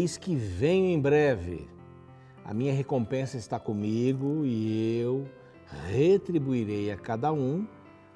Eis 0.00 0.16
que 0.16 0.34
venho 0.34 0.86
em 0.86 0.98
breve. 0.98 1.68
A 2.42 2.54
minha 2.54 2.72
recompensa 2.72 3.36
está 3.36 3.60
comigo 3.60 4.46
e 4.46 4.98
eu 4.98 5.28
retribuirei 5.90 6.90
a 6.90 6.96
cada 6.96 7.30
um 7.34 7.68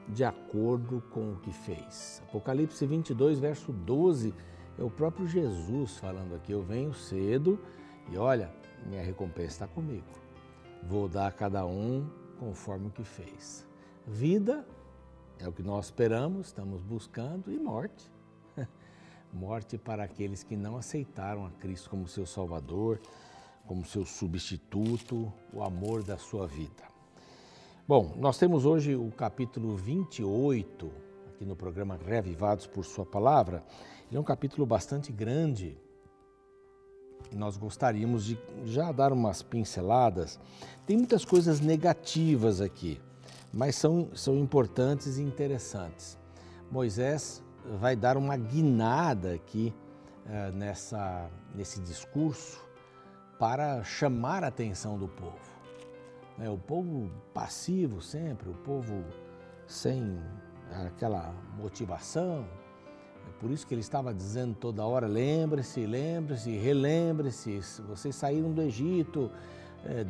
de 0.09 0.25
acordo 0.25 1.03
com 1.11 1.33
o 1.33 1.37
que 1.37 1.53
fez. 1.53 2.23
Apocalipse 2.27 2.87
22, 2.87 3.39
verso 3.39 3.71
12, 3.71 4.33
é 4.79 4.83
o 4.83 4.89
próprio 4.89 5.27
Jesus 5.27 5.99
falando 5.99 6.35
aqui: 6.35 6.53
Eu 6.53 6.63
venho 6.63 6.95
cedo 6.95 7.61
e 8.11 8.17
olha, 8.17 8.51
minha 8.87 9.03
recompensa 9.03 9.49
está 9.49 9.67
comigo. 9.67 10.09
Vou 10.85 11.07
dar 11.07 11.27
a 11.27 11.33
cada 11.33 11.67
um 11.67 12.09
conforme 12.39 12.87
o 12.87 12.91
que 12.91 13.05
fez. 13.05 13.67
Vida 14.07 14.67
é 15.39 15.47
o 15.47 15.53
que 15.53 15.63
nós 15.63 15.85
esperamos, 15.85 16.47
estamos 16.47 16.81
buscando, 16.81 17.53
e 17.53 17.59
morte. 17.59 18.11
morte 19.35 19.77
para 19.77 20.05
aqueles 20.05 20.45
que 20.45 20.57
não 20.57 20.77
aceitaram 20.77 21.45
a 21.45 21.51
Cristo 21.51 21.91
como 21.91 22.07
seu 22.07 22.25
Salvador, 22.25 23.01
como 23.67 23.85
seu 23.85 24.07
substituto, 24.07 25.33
o 25.53 25.63
amor 25.63 26.03
da 26.03 26.17
sua 26.17 26.47
vida. 26.47 26.85
Bom, 27.87 28.15
nós 28.17 28.39
temos 28.39 28.65
hoje 28.65 28.95
o 28.95 29.11
capítulo 29.11 29.77
28, 29.77 30.91
aqui 31.29 31.45
no 31.45 31.57
programa 31.57 31.99
Reavivados 32.03 32.67
por 32.67 32.85
Sua 32.85 33.05
Palavra. 33.05 33.65
Ele 34.09 34.17
é 34.17 34.21
um 34.21 34.25
capítulo 34.25 34.65
bastante 34.65 35.13
grande 35.13 35.77
e 37.31 37.37
nós 37.37 37.57
gostaríamos 37.57 38.25
de 38.25 38.39
já 38.65 38.93
dar 38.93 39.13
umas 39.13 39.43
pinceladas. 39.43 40.39
Tem 40.87 40.97
muitas 40.97 41.25
coisas 41.25 41.61
negativas 41.61 42.61
aqui, 42.61 43.01
mas 43.53 43.75
são, 43.75 44.09
são 44.15 44.37
importantes 44.39 45.19
e 45.19 45.23
interessantes. 45.23 46.17
Moisés 46.71 47.44
vai 47.81 47.97
dar 47.97 48.17
uma 48.17 48.37
guinada 48.37 49.35
aqui 49.35 49.75
eh, 50.27 50.51
nessa, 50.53 51.29
nesse 51.55 51.81
discurso 51.81 52.63
para 53.39 53.83
chamar 53.83 54.45
a 54.45 54.49
atenção 54.49 54.99
do 54.99 55.09
povo. 55.09 55.55
É, 56.39 56.49
o 56.51 56.59
povo 56.59 57.11
passivo 57.33 58.01
sempre, 58.01 58.49
o 58.49 58.55
povo 58.55 59.05
sem 59.67 60.19
aquela 60.87 61.33
motivação. 61.57 62.47
É 63.29 63.41
por 63.41 63.51
isso 63.51 63.67
que 63.67 63.75
ele 63.75 63.81
estava 63.81 64.13
dizendo 64.13 64.55
toda 64.55 64.85
hora: 64.85 65.07
lembre-se, 65.07 65.87
lembre-se, 65.87 66.51
relembre-se, 66.57 67.61
vocês 67.87 68.15
saíram 68.15 68.53
do 68.53 68.63
Egito, 68.63 69.31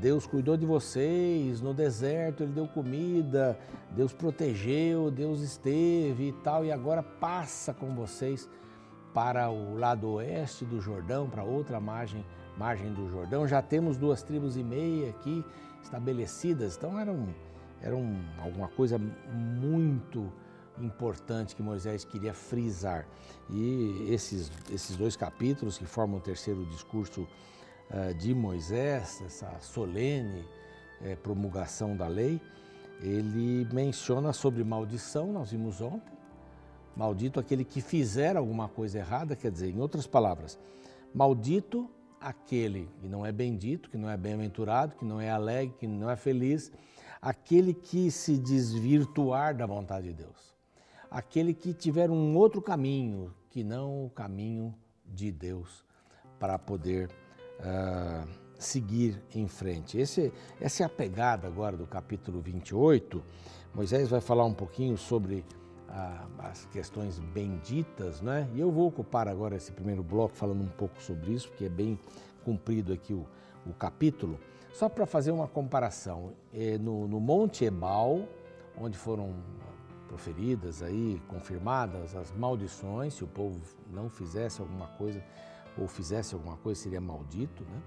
Deus 0.01 0.27
cuidou 0.27 0.57
de 0.57 0.65
vocês, 0.65 1.61
no 1.61 1.75
deserto 1.75 2.43
Ele 2.43 2.53
deu 2.53 2.69
comida, 2.69 3.59
Deus 3.91 4.13
protegeu, 4.13 5.11
Deus 5.11 5.41
esteve 5.41 6.29
e 6.29 6.33
tal, 6.33 6.65
e 6.65 6.71
agora 6.71 7.03
passa 7.03 7.75
com 7.75 7.95
vocês 7.95 8.49
para 9.13 9.51
o 9.51 9.77
lado 9.77 10.09
oeste 10.15 10.65
do 10.65 10.81
Jordão, 10.81 11.29
para 11.29 11.45
outra 11.45 11.81
margem, 11.81 12.25
margem 12.57 12.93
do 12.93 13.09
Jordão. 13.09 13.47
Já 13.47 13.63
temos 13.63 13.97
duas 13.97 14.23
tribos 14.23 14.57
e 14.57 14.63
meia 14.63 15.11
aqui 15.11 15.45
estabelecidas, 15.83 16.77
então 16.77 16.99
era, 16.99 17.13
um, 17.13 17.29
era 17.81 17.95
um, 17.97 18.21
alguma 18.39 18.69
coisa 18.69 18.99
muito 18.99 20.33
importante 20.81 21.55
que 21.55 21.63
Moisés 21.63 22.05
queria 22.05 22.35
frisar. 22.35 23.07
E 23.49 24.07
esses, 24.09 24.51
esses 24.73 24.97
dois 24.97 25.17
capítulos 25.17 25.79
que 25.79 25.85
formam 25.85 26.19
o 26.19 26.21
terceiro 26.21 26.65
discurso 26.67 27.27
de 28.17 28.35
Moisés, 28.35 29.23
essa 29.25 29.59
solene 29.61 30.45
uh, 31.01 31.17
promulgação 31.23 31.97
da 31.97 32.07
lei, 32.07 32.41
ele 33.01 33.67
menciona 33.73 34.33
sobre 34.33 34.65
maldição, 34.65 35.33
nós 35.33 35.51
vimos 35.51 35.81
ontem, 35.81 36.13
maldito 36.97 37.41
aquele 37.41 37.65
que 37.65 37.81
fizer 37.81 38.37
alguma 38.37 38.69
coisa 38.69 38.99
errada, 38.99 39.37
quer 39.37 39.51
dizer, 39.51 39.71
em 39.71 39.81
outras 39.81 40.07
palavras, 40.07 40.59
maldito 41.15 41.91
aquele 42.21 42.89
que 43.01 43.09
não 43.09 43.27
é 43.27 43.31
bendito, 43.31 43.91
que 43.91 43.99
não 43.99 44.09
é 44.09 44.17
bem-aventurado, 44.17 44.97
que 44.97 45.05
não 45.05 45.21
é 45.21 45.31
alegre, 45.31 45.75
que 45.79 45.87
não 45.87 46.09
é 46.09 46.17
feliz, 46.17 46.73
aquele 47.21 47.75
que 47.75 48.11
se 48.11 48.39
desvirtuar 48.39 49.57
da 49.57 49.67
vontade 49.67 50.09
de 50.09 50.15
Deus, 50.15 50.55
aquele 51.11 51.53
que 51.53 51.75
tiver 51.75 52.11
um 52.11 52.37
outro 52.37 52.63
caminho 52.63 53.35
que 53.51 53.63
não 53.63 54.07
o 54.07 54.11
caminho 54.11 54.75
de 55.05 55.31
Deus 55.31 55.85
para 56.39 56.59
poder 56.59 57.11
uh, 57.61 58.29
seguir 58.59 59.23
em 59.35 59.47
frente. 59.47 59.99
Esse, 59.99 60.33
essa 60.61 60.83
é 60.83 60.87
a 60.87 60.89
pegada 60.89 61.47
agora 61.47 61.77
do 61.77 61.87
capítulo 61.87 62.41
28. 62.41 63.23
Moisés 63.75 64.09
vai 64.09 64.21
falar 64.21 64.45
um 64.45 64.55
pouquinho 64.55 64.97
sobre 64.97 65.45
as 66.39 66.67
questões 66.67 67.19
benditas, 67.19 68.21
né? 68.21 68.49
E 68.53 68.61
eu 68.61 68.71
vou 68.71 68.89
ocupar 68.89 69.29
agora 69.29 69.55
esse 69.55 69.71
primeiro 69.71 70.03
bloco 70.03 70.35
falando 70.35 70.63
um 70.63 70.69
pouco 70.69 71.01
sobre 71.01 71.33
isso, 71.33 71.49
porque 71.49 71.67
é 71.67 71.69
bem 71.69 71.99
cumprido 72.45 72.93
aqui 72.93 73.15
o, 73.15 73.27
o 73.65 73.73
capítulo. 73.73 74.39
Só 74.73 74.89
para 74.89 75.07
fazer 75.07 75.31
uma 75.31 75.47
comparação, 75.47 76.33
é, 76.53 76.77
no, 76.79 77.07
no 77.07 77.21
Monte 77.21 77.65
Ebal, 77.65 78.27
onde 78.77 78.99
foram 78.99 79.35
proferidas 80.09 80.83
aí, 80.83 81.23
confirmadas 81.29 82.17
as 82.17 82.33
maldições, 82.33 83.15
se 83.15 83.23
o 83.23 83.27
povo 83.29 83.61
não 83.93 84.09
fizesse 84.09 84.61
alguma 84.61 84.89
coisa 84.89 85.23
ou 85.79 85.89
fizesse 85.89 86.35
alguma 86.35 86.57
coisa 86.57 86.81
seria 86.81 87.01
maldito, 87.01 87.65
né? 87.65 87.83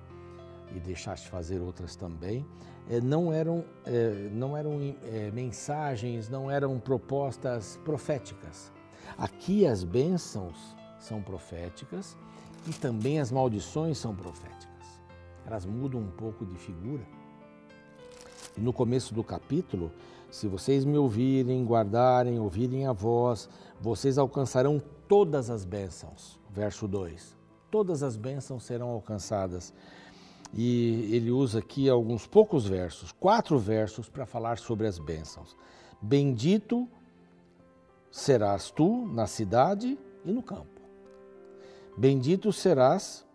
E 0.75 0.79
deixasse 0.79 1.27
fazer 1.27 1.61
outras 1.61 1.95
também. 1.95 2.45
É, 2.89 2.99
não 2.99 3.31
eram, 3.31 3.63
é, 3.85 4.29
não 4.31 4.55
eram 4.55 4.79
é, 5.03 5.31
mensagens, 5.31 6.29
não 6.29 6.51
eram 6.51 6.79
propostas 6.79 7.79
proféticas. 7.83 8.71
Aqui 9.17 9.65
as 9.65 9.83
bênçãos 9.83 10.75
são 10.99 11.21
proféticas 11.21 12.17
e 12.67 12.73
também 12.73 13.19
as 13.19 13.31
maldições 13.31 13.97
são 13.97 14.13
proféticas. 14.13 14.67
Elas 15.45 15.65
mudam 15.65 16.01
um 16.01 16.11
pouco 16.11 16.45
de 16.45 16.55
figura. 16.55 17.05
E 18.57 18.61
no 18.61 18.73
começo 18.73 19.13
do 19.13 19.23
capítulo, 19.23 19.91
se 20.29 20.47
vocês 20.47 20.83
me 20.83 20.97
ouvirem, 20.97 21.63
guardarem, 21.65 22.39
ouvirem 22.39 22.85
a 22.85 22.91
voz, 22.91 23.47
vocês 23.79 24.17
alcançarão 24.17 24.81
todas 25.07 25.49
as 25.49 25.63
bênçãos. 25.63 26.37
Verso 26.49 26.87
2. 26.87 27.36
Todas 27.69 28.03
as 28.03 28.15
bênçãos 28.15 28.63
serão 28.63 28.89
alcançadas 28.89 29.73
e 30.53 31.09
ele 31.13 31.31
usa 31.31 31.59
aqui 31.59 31.89
alguns 31.89 32.25
poucos 32.25 32.65
versos, 32.65 33.11
quatro 33.11 33.59
versos 33.59 34.09
para 34.09 34.25
falar 34.25 34.57
sobre 34.57 34.87
as 34.87 34.97
bênçãos. 34.97 35.55
Bendito 36.01 36.87
serás 38.11 38.71
tu 38.71 39.05
na 39.07 39.27
cidade 39.27 39.97
e 40.23 40.31
no 40.31 40.41
campo. 40.41 40.81
Bendito 41.97 42.53
serás, 42.53 43.25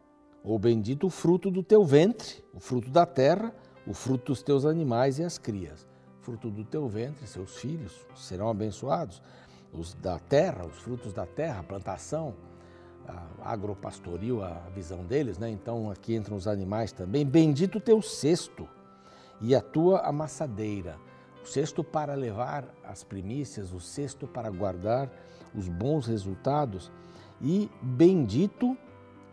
ou 0.43 0.59
bendito 0.59 1.07
o 1.07 1.11
fruto 1.11 1.51
do 1.51 1.63
teu 1.63 1.85
ventre, 1.85 2.43
o 2.55 2.61
fruto 2.61 2.91
da 2.91 3.05
terra, 3.05 3.55
o 3.87 3.93
fruto 3.93 4.27
dos 4.33 4.43
teus 4.43 4.65
animais 4.65 5.19
e 5.19 5.25
as 5.25 5.39
crias. 5.39 5.87
Fruto 6.21 6.51
do 6.51 6.65
teu 6.65 6.89
ventre, 6.89 7.27
seus 7.27 7.57
filhos 7.57 8.07
serão 8.15 8.49
abençoados. 8.49 9.21
Os 9.73 9.95
da 9.95 10.19
terra, 10.19 10.65
os 10.67 10.79
frutos 10.79 11.13
da 11.13 11.27
terra, 11.27 11.63
plantação, 11.63 12.35
agropastoril, 13.45 14.43
a 14.43 14.69
visão 14.75 15.05
deles, 15.05 15.39
né? 15.39 15.51
Então 15.51 15.91
aqui 15.91 16.15
entram 16.15 16.37
os 16.37 16.47
animais 16.47 16.93
também. 16.93 17.27
Bendito 17.27 17.81
teu 17.81 18.01
cesto 18.01 18.69
e 19.41 19.55
a 19.55 19.61
tua 19.61 20.01
amassadeira. 20.01 20.97
O 21.43 21.47
cesto 21.47 21.83
para 21.83 22.15
levar 22.15 22.65
as 22.85 23.03
primícias, 23.03 23.73
o 23.73 23.81
cesto 23.81 24.27
para 24.27 24.49
guardar 24.51 25.11
os 25.55 25.69
bons 25.69 26.07
resultados. 26.07 26.91
E 27.41 27.69
bendito, 27.83 28.77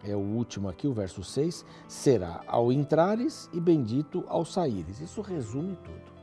é 0.03 0.15
o 0.15 0.19
último 0.19 0.67
aqui, 0.67 0.87
o 0.87 0.93
verso 0.93 1.23
6, 1.23 1.63
será 1.87 2.41
ao 2.47 2.71
entrares 2.71 3.49
e 3.53 3.59
bendito 3.59 4.23
ao 4.27 4.43
saíres. 4.43 4.99
Isso 4.99 5.21
resume 5.21 5.77
tudo. 5.83 6.19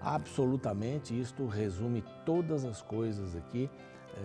Absolutamente, 0.00 1.18
isto 1.18 1.46
resume 1.46 2.04
todas 2.24 2.64
as 2.64 2.80
coisas 2.80 3.34
aqui 3.34 3.68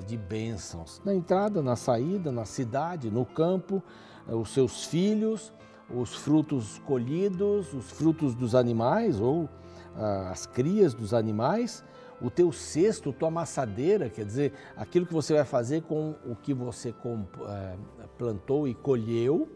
de 0.07 0.17
bênçãos. 0.17 1.01
Na 1.03 1.13
entrada, 1.13 1.61
na 1.61 1.75
saída, 1.75 2.31
na 2.31 2.45
cidade, 2.45 3.09
no 3.09 3.25
campo, 3.25 3.81
eh, 4.27 4.33
os 4.33 4.49
seus 4.49 4.85
filhos, 4.85 5.53
os 5.89 6.15
frutos 6.15 6.79
colhidos, 6.79 7.73
os 7.73 7.91
frutos 7.91 8.33
dos 8.33 8.55
animais 8.55 9.19
ou 9.19 9.47
ah, 9.95 10.29
as 10.31 10.45
crias 10.45 10.93
dos 10.93 11.13
animais, 11.13 11.83
o 12.21 12.29
teu 12.29 12.51
cesto, 12.51 13.13
tua 13.13 13.27
amassadeira, 13.27 14.09
quer 14.09 14.25
dizer, 14.25 14.53
aquilo 14.75 15.05
que 15.05 15.13
você 15.13 15.33
vai 15.33 15.45
fazer 15.45 15.83
com 15.83 16.15
o 16.25 16.35
que 16.35 16.53
você 16.53 16.89
eh, 16.89 17.77
plantou 18.17 18.67
e 18.67 18.73
colheu, 18.73 19.49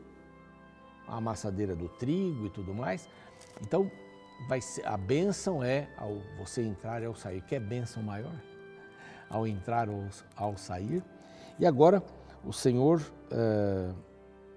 a 1.08 1.18
amassadeira 1.18 1.76
do 1.76 1.90
trigo 1.90 2.46
e 2.46 2.50
tudo 2.50 2.74
mais. 2.74 3.10
Então, 3.62 3.90
vai 4.48 4.62
ser, 4.62 4.86
a 4.86 4.96
bênção 4.96 5.64
é 5.64 5.90
ao 5.98 6.22
você 6.38 6.62
entrar 6.62 7.02
e 7.02 7.06
ao 7.06 7.16
sair. 7.16 7.42
Quer 7.42 7.60
bênção 7.60 8.04
maior? 8.04 8.34
Ao 9.30 9.46
entrar 9.46 9.90
ou 9.90 10.06
ao 10.36 10.58
sair. 10.58 11.04
E 11.60 11.66
agora 11.66 12.04
o 12.44 12.54
Senhor 12.54 13.02
eh, 13.32 13.92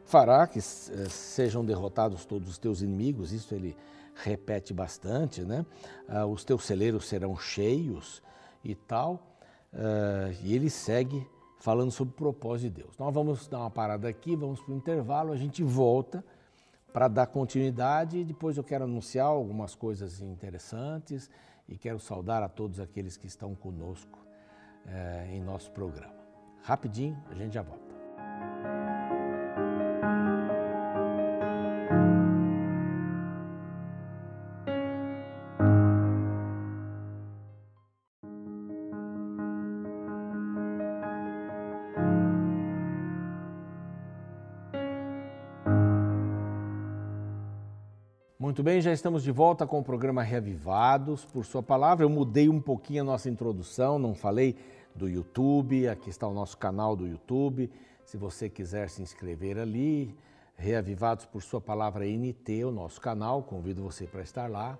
fará 0.04 0.46
que 0.46 0.58
eh, 0.58 0.62
sejam 1.08 1.64
derrotados 1.64 2.24
todos 2.24 2.48
os 2.48 2.58
teus 2.58 2.80
inimigos, 2.80 3.32
isso 3.32 3.54
ele 3.54 3.76
repete 4.14 4.72
bastante, 4.72 5.42
né? 5.42 5.64
Ah, 6.08 6.26
os 6.26 6.44
teus 6.44 6.64
celeiros 6.64 7.08
serão 7.08 7.36
cheios 7.36 8.22
e 8.62 8.74
tal. 8.74 9.36
Ah, 9.72 10.30
e 10.42 10.54
ele 10.54 10.70
segue 10.70 11.26
falando 11.58 11.90
sobre 11.90 12.12
o 12.12 12.16
propósito 12.16 12.74
de 12.74 12.82
Deus. 12.82 12.98
Nós 12.98 13.12
vamos 13.12 13.48
dar 13.48 13.60
uma 13.60 13.70
parada 13.70 14.08
aqui, 14.08 14.36
vamos 14.36 14.60
para 14.60 14.72
o 14.72 14.76
intervalo, 14.76 15.32
a 15.32 15.36
gente 15.36 15.62
volta 15.62 16.24
para 16.92 17.08
dar 17.08 17.26
continuidade 17.26 18.18
e 18.18 18.24
depois 18.24 18.56
eu 18.56 18.64
quero 18.64 18.84
anunciar 18.84 19.26
algumas 19.26 19.74
coisas 19.74 20.20
interessantes 20.20 21.30
e 21.68 21.78
quero 21.78 21.98
saudar 21.98 22.42
a 22.42 22.48
todos 22.48 22.80
aqueles 22.80 23.16
que 23.16 23.26
estão 23.26 23.54
conosco 23.54 24.21
é, 24.86 25.26
em 25.30 25.40
nosso 25.40 25.70
programa. 25.70 26.14
Rapidinho, 26.62 27.20
a 27.30 27.34
gente 27.34 27.54
já 27.54 27.62
volta. 27.62 27.81
Muito 48.52 48.62
bem, 48.62 48.82
já 48.82 48.92
estamos 48.92 49.22
de 49.22 49.32
volta 49.32 49.66
com 49.66 49.78
o 49.78 49.82
programa 49.82 50.22
Reavivados 50.22 51.24
por 51.24 51.42
Sua 51.42 51.62
Palavra. 51.62 52.04
Eu 52.04 52.10
mudei 52.10 52.50
um 52.50 52.60
pouquinho 52.60 53.00
a 53.00 53.04
nossa 53.06 53.30
introdução, 53.30 53.98
não 53.98 54.14
falei 54.14 54.54
do 54.94 55.08
YouTube, 55.08 55.88
aqui 55.88 56.10
está 56.10 56.28
o 56.28 56.34
nosso 56.34 56.58
canal 56.58 56.94
do 56.94 57.06
YouTube. 57.06 57.70
Se 58.04 58.18
você 58.18 58.50
quiser 58.50 58.90
se 58.90 59.00
inscrever 59.00 59.56
ali, 59.56 60.14
Reavivados 60.54 61.24
por 61.24 61.42
Sua 61.42 61.62
Palavra 61.62 62.04
NT, 62.04 62.66
o 62.66 62.70
nosso 62.70 63.00
canal, 63.00 63.42
convido 63.42 63.82
você 63.82 64.06
para 64.06 64.20
estar 64.20 64.50
lá. 64.50 64.78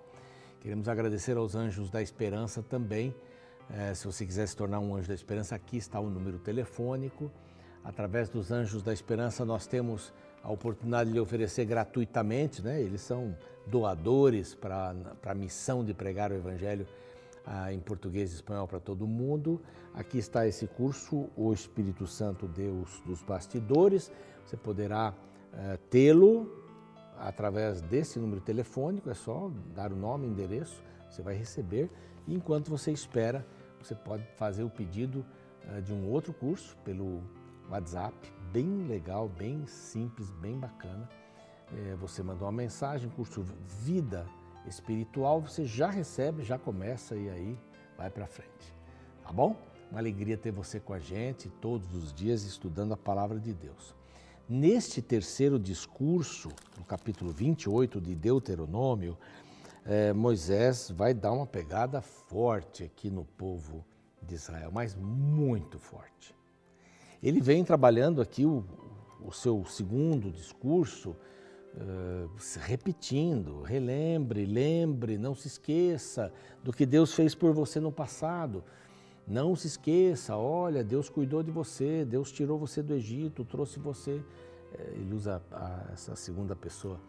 Queremos 0.61 0.87
agradecer 0.87 1.35
aos 1.35 1.55
Anjos 1.55 1.89
da 1.89 1.99
Esperança 1.99 2.61
também. 2.61 3.11
É, 3.71 3.95
se 3.95 4.05
você 4.05 4.23
quiser 4.23 4.47
se 4.47 4.55
tornar 4.55 4.81
um 4.81 4.95
Anjo 4.95 5.07
da 5.07 5.15
Esperança, 5.15 5.55
aqui 5.55 5.77
está 5.77 5.99
o 5.99 6.11
número 6.11 6.37
telefônico. 6.37 7.31
Através 7.83 8.29
dos 8.29 8.51
Anjos 8.51 8.83
da 8.83 8.93
Esperança, 8.93 9.43
nós 9.43 9.65
temos 9.65 10.13
a 10.43 10.51
oportunidade 10.51 11.09
de 11.09 11.15
lhe 11.15 11.19
oferecer 11.19 11.65
gratuitamente, 11.65 12.61
né? 12.61 12.79
eles 12.79 13.01
são 13.01 13.35
doadores 13.65 14.53
para 14.55 14.95
a 15.25 15.33
missão 15.33 15.83
de 15.83 15.93
pregar 15.93 16.31
o 16.31 16.35
Evangelho 16.35 16.87
ah, 17.45 17.73
em 17.73 17.79
português 17.79 18.31
e 18.31 18.35
espanhol 18.35 18.67
para 18.67 18.79
todo 18.79 19.07
mundo. 19.07 19.61
Aqui 19.93 20.17
está 20.17 20.47
esse 20.47 20.65
curso, 20.65 21.29
O 21.35 21.53
Espírito 21.53 22.07
Santo 22.07 22.47
Deus 22.47 23.01
dos 23.05 23.21
Bastidores. 23.21 24.11
Você 24.45 24.57
poderá 24.57 25.13
eh, 25.53 25.77
tê-lo 25.89 26.51
através 27.17 27.81
desse 27.81 28.19
número 28.19 28.41
telefônico, 28.41 29.09
é 29.09 29.13
só 29.13 29.51
dar 29.73 29.93
o 29.93 29.95
nome, 29.95 30.27
endereço, 30.27 30.83
você 31.09 31.21
vai 31.21 31.35
receber. 31.35 31.89
E 32.27 32.33
enquanto 32.33 32.69
você 32.69 32.91
espera, 32.91 33.45
você 33.79 33.93
pode 33.93 34.23
fazer 34.35 34.63
o 34.63 34.69
pedido 34.69 35.25
eh, 35.69 35.81
de 35.81 35.93
um 35.93 36.09
outro 36.09 36.33
curso 36.33 36.75
pelo 36.83 37.21
WhatsApp, 37.69 38.15
bem 38.51 38.87
legal, 38.87 39.29
bem 39.29 39.65
simples, 39.67 40.31
bem 40.31 40.59
bacana. 40.59 41.07
É, 41.75 41.95
você 41.95 42.21
mandou 42.21 42.45
uma 42.45 42.51
mensagem, 42.51 43.09
curso 43.09 43.43
Vida 43.81 44.27
Espiritual, 44.67 45.41
você 45.41 45.65
já 45.65 45.89
recebe, 45.89 46.43
já 46.43 46.57
começa 46.57 47.15
e 47.15 47.29
aí 47.29 47.59
vai 47.97 48.09
para 48.09 48.27
frente. 48.27 48.73
Tá 49.23 49.31
bom? 49.31 49.55
Uma 49.89 49.99
alegria 49.99 50.37
ter 50.37 50.51
você 50.51 50.79
com 50.79 50.93
a 50.93 50.99
gente 50.99 51.49
todos 51.49 51.95
os 51.95 52.13
dias 52.13 52.43
estudando 52.43 52.93
a 52.93 52.97
palavra 52.97 53.39
de 53.39 53.53
Deus. 53.53 53.95
Neste 54.47 55.01
terceiro 55.01 55.57
discurso, 55.57 56.49
no 56.77 56.83
capítulo 56.83 57.31
28 57.31 57.99
de 57.99 58.13
Deuteronômio, 58.13 59.17
é, 59.85 60.13
Moisés 60.13 60.91
vai 60.91 61.13
dar 61.13 61.31
uma 61.31 61.47
pegada 61.47 62.01
forte 62.01 62.83
aqui 62.83 63.09
no 63.09 63.25
povo 63.25 63.83
de 64.21 64.35
Israel, 64.35 64.71
mas 64.71 64.95
muito 64.95 65.79
forte. 65.79 66.35
Ele 67.21 67.41
vem 67.41 67.63
trabalhando 67.63 68.21
aqui 68.21 68.45
o, 68.45 68.63
o 69.21 69.31
seu 69.31 69.65
segundo 69.65 70.31
discurso, 70.31 71.15
uh, 71.75 72.29
repetindo, 72.61 73.61
relembre, 73.61 74.45
lembre, 74.45 75.17
não 75.17 75.35
se 75.35 75.47
esqueça 75.47 76.31
do 76.63 76.71
que 76.71 76.85
Deus 76.85 77.13
fez 77.13 77.35
por 77.35 77.53
você 77.53 77.79
no 77.79 77.91
passado. 77.91 78.63
Não 79.27 79.55
se 79.55 79.67
esqueça, 79.67 80.35
olha, 80.35 80.83
Deus 80.83 81.09
cuidou 81.09 81.41
de 81.41 81.51
você, 81.51 82.03
Deus 82.03 82.31
tirou 82.31 82.57
você 82.57 82.81
do 82.81 82.93
Egito, 82.93 83.45
trouxe 83.45 83.79
você. 83.79 84.21
Eh, 84.73 84.93
ele 84.95 85.13
usa 85.13 85.41
a, 85.51 85.91
essa 85.93 86.15
segunda 86.15 86.55
pessoa, 86.55 86.99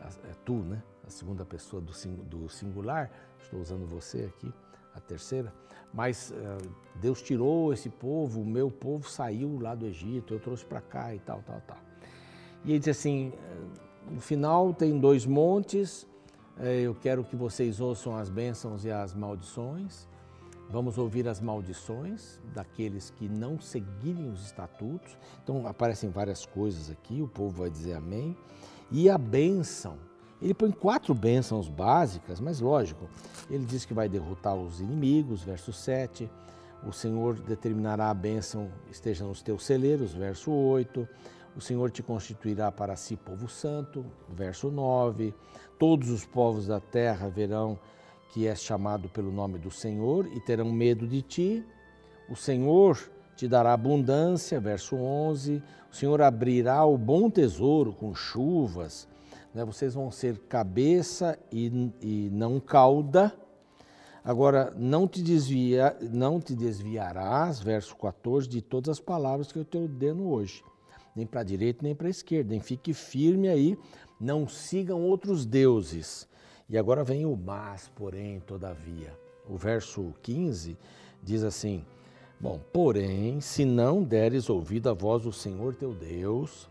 a, 0.00 0.08
é 0.28 0.34
tu, 0.44 0.54
né? 0.54 0.82
A 1.06 1.10
segunda 1.10 1.44
pessoa 1.44 1.80
do, 1.80 1.92
do 2.24 2.48
singular. 2.48 3.10
Estou 3.40 3.60
usando 3.60 3.86
você 3.86 4.24
aqui, 4.24 4.52
a 4.94 5.00
terceira 5.00 5.52
mas 5.92 6.30
uh, 6.30 6.70
Deus 6.94 7.20
tirou 7.20 7.72
esse 7.72 7.90
povo, 7.90 8.40
o 8.40 8.46
meu 8.46 8.70
povo 8.70 9.08
saiu 9.08 9.58
lá 9.60 9.74
do 9.74 9.86
Egito, 9.86 10.32
eu 10.32 10.40
trouxe 10.40 10.64
para 10.64 10.80
cá 10.80 11.14
e 11.14 11.18
tal, 11.18 11.42
tal, 11.42 11.60
tal. 11.66 11.78
E 12.64 12.70
ele 12.70 12.78
diz 12.78 12.88
assim: 12.88 13.32
no 14.10 14.20
final 14.20 14.72
tem 14.74 14.98
dois 14.98 15.26
montes, 15.26 16.06
eh, 16.58 16.80
eu 16.80 16.94
quero 16.94 17.24
que 17.24 17.36
vocês 17.36 17.80
ouçam 17.80 18.16
as 18.16 18.28
bênçãos 18.28 18.84
e 18.84 18.90
as 18.90 19.14
maldições. 19.14 20.06
Vamos 20.70 20.96
ouvir 20.96 21.28
as 21.28 21.40
maldições 21.40 22.40
daqueles 22.54 23.10
que 23.10 23.28
não 23.28 23.60
seguirem 23.60 24.30
os 24.30 24.46
estatutos. 24.46 25.16
Então 25.42 25.66
aparecem 25.66 26.10
várias 26.10 26.46
coisas 26.46 26.90
aqui, 26.90 27.20
o 27.20 27.28
povo 27.28 27.62
vai 27.62 27.70
dizer 27.70 27.94
amém. 27.94 28.36
E 28.90 29.08
a 29.10 29.18
bênção 29.18 29.98
ele 30.42 30.54
põe 30.54 30.72
quatro 30.72 31.14
bênçãos 31.14 31.68
básicas, 31.68 32.40
mas 32.40 32.58
lógico, 32.58 33.08
ele 33.48 33.64
diz 33.64 33.84
que 33.84 33.94
vai 33.94 34.08
derrotar 34.08 34.56
os 34.56 34.80
inimigos, 34.80 35.42
verso 35.42 35.72
7. 35.72 36.28
O 36.84 36.92
Senhor 36.92 37.34
determinará 37.34 38.10
a 38.10 38.14
bênção 38.14 38.68
esteja 38.90 39.24
nos 39.24 39.40
teus 39.40 39.64
celeiros, 39.64 40.12
verso 40.12 40.50
8. 40.50 41.08
O 41.56 41.60
Senhor 41.60 41.90
te 41.90 42.02
constituirá 42.02 42.72
para 42.72 42.96
si 42.96 43.16
povo 43.16 43.48
santo, 43.48 44.04
verso 44.28 44.70
9. 44.70 45.34
Todos 45.78 46.10
os 46.10 46.24
povos 46.24 46.66
da 46.66 46.80
terra 46.80 47.28
verão 47.28 47.78
que 48.32 48.46
és 48.46 48.62
chamado 48.62 49.08
pelo 49.08 49.30
nome 49.30 49.58
do 49.58 49.70
Senhor 49.70 50.26
e 50.26 50.40
terão 50.40 50.72
medo 50.72 51.06
de 51.06 51.20
ti. 51.20 51.66
O 52.30 52.36
Senhor 52.36 52.98
te 53.36 53.46
dará 53.46 53.72
abundância, 53.72 54.58
verso 54.60 54.96
11. 54.96 55.62
O 55.90 55.94
Senhor 55.94 56.22
abrirá 56.22 56.84
o 56.84 56.96
bom 56.96 57.28
tesouro 57.28 57.92
com 57.92 58.14
chuvas 58.14 59.08
né? 59.54 59.64
vocês 59.64 59.94
vão 59.94 60.10
ser 60.10 60.38
cabeça 60.48 61.38
e, 61.50 61.92
e 62.00 62.30
não 62.32 62.58
cauda. 62.58 63.32
Agora, 64.24 64.72
não 64.76 65.08
te, 65.08 65.20
desvia, 65.20 65.96
não 66.00 66.40
te 66.40 66.54
desviarás, 66.54 67.60
verso 67.60 67.96
14, 67.96 68.48
de 68.48 68.62
todas 68.62 68.90
as 68.90 69.00
palavras 69.00 69.50
que 69.50 69.58
eu 69.58 69.64
te 69.64 69.76
ordeno 69.76 70.30
hoje, 70.30 70.62
nem 71.14 71.26
para 71.26 71.40
a 71.40 71.44
direita 71.44 71.80
nem 71.82 71.94
para 71.94 72.06
a 72.06 72.10
esquerda, 72.10 72.50
nem 72.50 72.60
fique 72.60 72.94
firme 72.94 73.48
aí, 73.48 73.78
não 74.20 74.48
sigam 74.48 75.00
outros 75.02 75.44
deuses. 75.44 76.28
E 76.68 76.78
agora 76.78 77.04
vem 77.04 77.26
o 77.26 77.36
mas, 77.36 77.90
porém, 77.94 78.40
todavia. 78.40 79.16
O 79.48 79.56
verso 79.56 80.14
15 80.22 80.76
diz 81.22 81.42
assim: 81.42 81.84
Bom, 82.40 82.60
porém, 82.72 83.40
se 83.40 83.64
não 83.64 84.02
deres 84.02 84.48
ouvido 84.48 84.88
à 84.88 84.92
voz 84.92 85.24
do 85.24 85.32
Senhor 85.32 85.74
teu 85.74 85.92
Deus, 85.92 86.68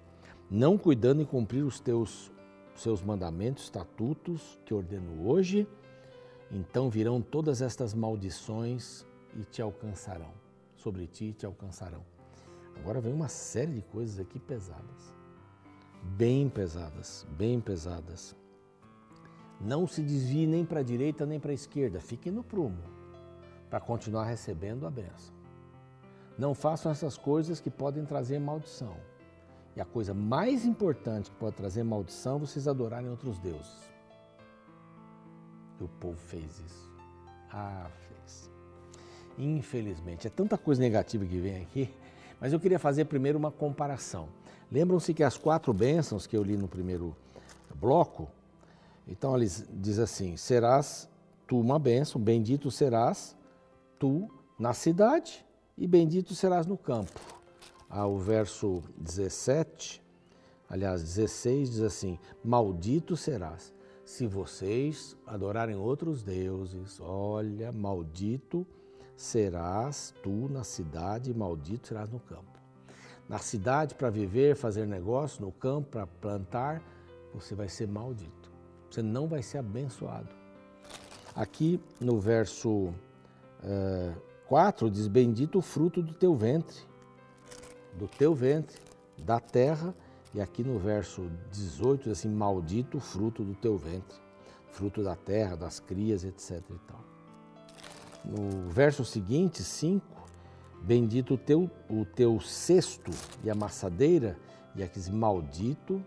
não 0.49 0.77
cuidando 0.77 1.21
em 1.21 1.25
cumprir 1.25 1.63
os 1.63 1.79
teus 1.79 2.31
seus 2.75 3.03
mandamentos, 3.03 3.65
estatutos 3.65 4.59
que 4.65 4.73
ordeno 4.73 5.27
hoje, 5.27 5.67
então 6.49 6.89
virão 6.89 7.21
todas 7.21 7.61
estas 7.61 7.93
maldições 7.93 9.05
e 9.35 9.43
te 9.43 9.61
alcançarão. 9.61 10.31
Sobre 10.75 11.05
ti 11.05 11.33
te 11.33 11.45
alcançarão. 11.45 12.10
Agora 12.77 12.99
vem 12.99 13.13
uma 13.13 13.27
série 13.27 13.73
de 13.73 13.81
coisas 13.81 14.19
aqui 14.19 14.39
pesadas. 14.39 15.13
Bem 16.03 16.49
pesadas, 16.49 17.25
bem 17.37 17.59
pesadas. 17.59 18.35
Não 19.59 19.85
se 19.85 20.01
desvie 20.01 20.47
nem 20.47 20.65
para 20.65 20.79
a 20.79 20.83
direita 20.83 21.25
nem 21.25 21.39
para 21.39 21.51
a 21.51 21.53
esquerda, 21.53 21.99
fique 21.99 22.31
no 22.31 22.43
prumo 22.43 22.81
para 23.69 23.79
continuar 23.79 24.25
recebendo 24.25 24.85
a 24.85 24.89
benção. 24.89 25.33
Não 26.37 26.53
façam 26.53 26.91
essas 26.91 27.17
coisas 27.17 27.59
que 27.59 27.69
podem 27.69 28.03
trazer 28.03 28.39
maldição. 28.39 28.97
E 29.75 29.79
a 29.79 29.85
coisa 29.85 30.13
mais 30.13 30.65
importante 30.65 31.31
que 31.31 31.37
pode 31.37 31.55
trazer 31.55 31.83
maldição 31.83 32.35
é 32.35 32.39
vocês 32.39 32.67
adorarem 32.67 33.09
outros 33.09 33.39
deuses. 33.39 33.89
E 35.79 35.83
o 35.83 35.87
povo 35.87 36.17
fez 36.17 36.59
isso. 36.59 36.91
Ah, 37.49 37.87
fez. 38.07 38.49
Infelizmente, 39.37 40.27
é 40.27 40.29
tanta 40.29 40.57
coisa 40.57 40.81
negativa 40.81 41.25
que 41.25 41.39
vem 41.39 41.61
aqui, 41.61 41.93
mas 42.41 42.51
eu 42.51 42.59
queria 42.59 42.79
fazer 42.79 43.05
primeiro 43.05 43.37
uma 43.37 43.51
comparação. 43.51 44.27
Lembram-se 44.71 45.13
que 45.13 45.23
as 45.23 45.37
quatro 45.37 45.71
bênçãos 45.71 46.25
que 46.25 46.35
eu 46.35 46.43
li 46.43 46.57
no 46.57 46.67
primeiro 46.67 47.15
bloco, 47.75 48.27
então 49.07 49.37
eles 49.37 49.69
diz 49.71 49.99
assim: 49.99 50.35
serás 50.35 51.07
tu 51.47 51.59
uma 51.59 51.77
bênção, 51.77 52.19
bendito 52.19 52.71
serás 52.71 53.37
tu 53.99 54.27
na 54.57 54.73
cidade 54.73 55.45
e 55.77 55.85
bendito 55.85 56.33
serás 56.33 56.65
no 56.65 56.77
campo 56.77 57.41
ao 57.91 58.17
verso 58.17 58.81
17, 58.97 60.01
aliás, 60.69 61.03
16, 61.03 61.71
diz 61.71 61.81
assim: 61.81 62.17
Maldito 62.43 63.17
serás 63.17 63.73
se 64.05 64.25
vocês 64.25 65.17
adorarem 65.27 65.75
outros 65.75 66.23
deuses. 66.23 66.99
Olha, 67.01 67.71
maldito 67.71 68.65
serás 68.65 68.80
tu 70.23 70.49
na 70.49 70.63
cidade 70.63 71.29
e 71.29 71.33
maldito 71.33 71.87
serás 71.87 72.09
no 72.09 72.19
campo. 72.19 72.59
Na 73.29 73.37
cidade 73.37 73.95
para 73.95 74.09
viver, 74.09 74.55
fazer 74.55 74.85
negócio, 74.85 75.45
no 75.45 75.51
campo 75.51 75.89
para 75.91 76.07
plantar, 76.07 76.81
você 77.33 77.55
vai 77.55 77.69
ser 77.69 77.87
maldito. 77.87 78.51
Você 78.89 79.01
não 79.01 79.27
vai 79.27 79.41
ser 79.41 79.59
abençoado. 79.59 80.27
Aqui 81.35 81.79
no 81.99 82.19
verso 82.19 82.69
uh, 82.69 82.93
eh, 83.63 84.13
4 84.47 84.89
diz: 84.89 85.07
Bendito 85.07 85.59
o 85.59 85.61
fruto 85.61 86.01
do 86.01 86.13
teu 86.13 86.35
ventre, 86.35 86.81
do 87.93 88.07
teu 88.07 88.35
ventre, 88.35 88.77
da 89.17 89.39
terra. 89.39 89.95
E 90.33 90.41
aqui 90.41 90.63
no 90.63 90.77
verso 90.77 91.29
18 91.51 92.03
diz 92.03 92.19
assim: 92.19 92.29
Maldito 92.29 92.97
o 92.97 93.01
fruto 93.01 93.45
do 93.45 93.55
teu 93.55 93.77
ventre, 93.77 94.17
fruto 94.71 95.01
da 95.01 95.15
terra, 95.15 95.55
das 95.55 95.79
crias, 95.79 96.25
etc. 96.25 96.61
E 96.69 96.79
tal. 96.87 97.10
No 98.23 98.69
verso 98.69 99.03
seguinte, 99.03 99.63
5, 99.63 100.05
bendito 100.81 101.33
o 101.33 101.37
teu, 101.37 101.69
o 101.89 102.05
teu 102.05 102.39
cesto 102.39 103.11
e 103.43 103.49
a 103.49 103.55
maçadeira, 103.55 104.37
e 104.75 104.83
aqui 104.83 104.99
diz, 104.99 105.09
maldito, 105.09 106.03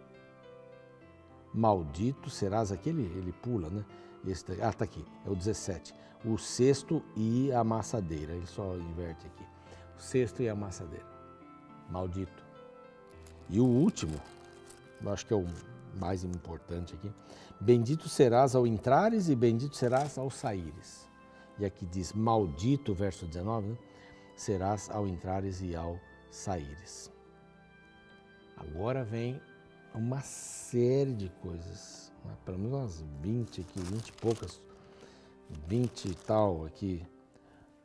maldito 1.53 2.31
serás 2.31 2.71
aquele, 2.71 3.03
ele 3.03 3.33
pula, 3.33 3.69
né? 3.69 3.85
Esse, 4.27 4.45
ah, 4.63 4.73
tá 4.73 4.85
aqui, 4.85 5.05
é 5.27 5.31
o 5.31 5.35
17. 5.35 5.95
O 6.25 6.39
cesto 6.39 7.03
e 7.17 7.53
a 7.53 7.63
maçadeira, 7.63 8.33
ele 8.33 8.47
só 8.47 8.75
inverte 8.77 9.27
aqui. 9.27 9.45
O 9.99 10.01
cesto 10.01 10.43
e 10.43 10.49
a 10.49 10.55
maçadeira, 10.55 11.07
maldito. 11.91 12.45
E 13.51 13.61
o 13.61 13.67
último, 13.67 14.19
eu 15.03 15.13
acho 15.13 15.27
que 15.27 15.35
é 15.35 15.37
o 15.37 15.47
mais 15.99 16.25
importante 16.25 16.95
aqui, 16.95 17.13
bendito 17.61 18.09
serás 18.09 18.55
ao 18.55 18.67
entrares 18.67 19.29
e 19.29 19.35
bendito 19.35 19.77
serás 19.77 20.17
ao 20.17 20.31
saíres 20.31 21.13
e 21.59 21.65
aqui 21.65 21.87
diz 21.87 22.13
maldito, 22.13 22.95
verso 22.95 23.27
19, 23.27 23.69
né? 23.69 23.79
serás 24.37 24.91
ao 24.91 25.07
entrares 25.07 25.61
e 25.61 25.75
ao 25.75 25.99
saíres. 26.31 27.13
Agora 28.57 29.05
vem 29.05 29.41
uma 29.95 30.21
série 30.21 31.15
de 31.15 31.29
coisas, 31.41 32.13
né? 32.25 32.37
pelo 32.45 32.59
menos 32.59 33.01
umas 33.01 33.05
20 33.21 33.61
aqui, 33.61 33.81
20 33.81 34.09
e 34.09 34.13
poucas, 34.13 34.61
20 35.69 36.05
e 36.07 36.15
tal 36.15 36.65
aqui, 36.65 37.07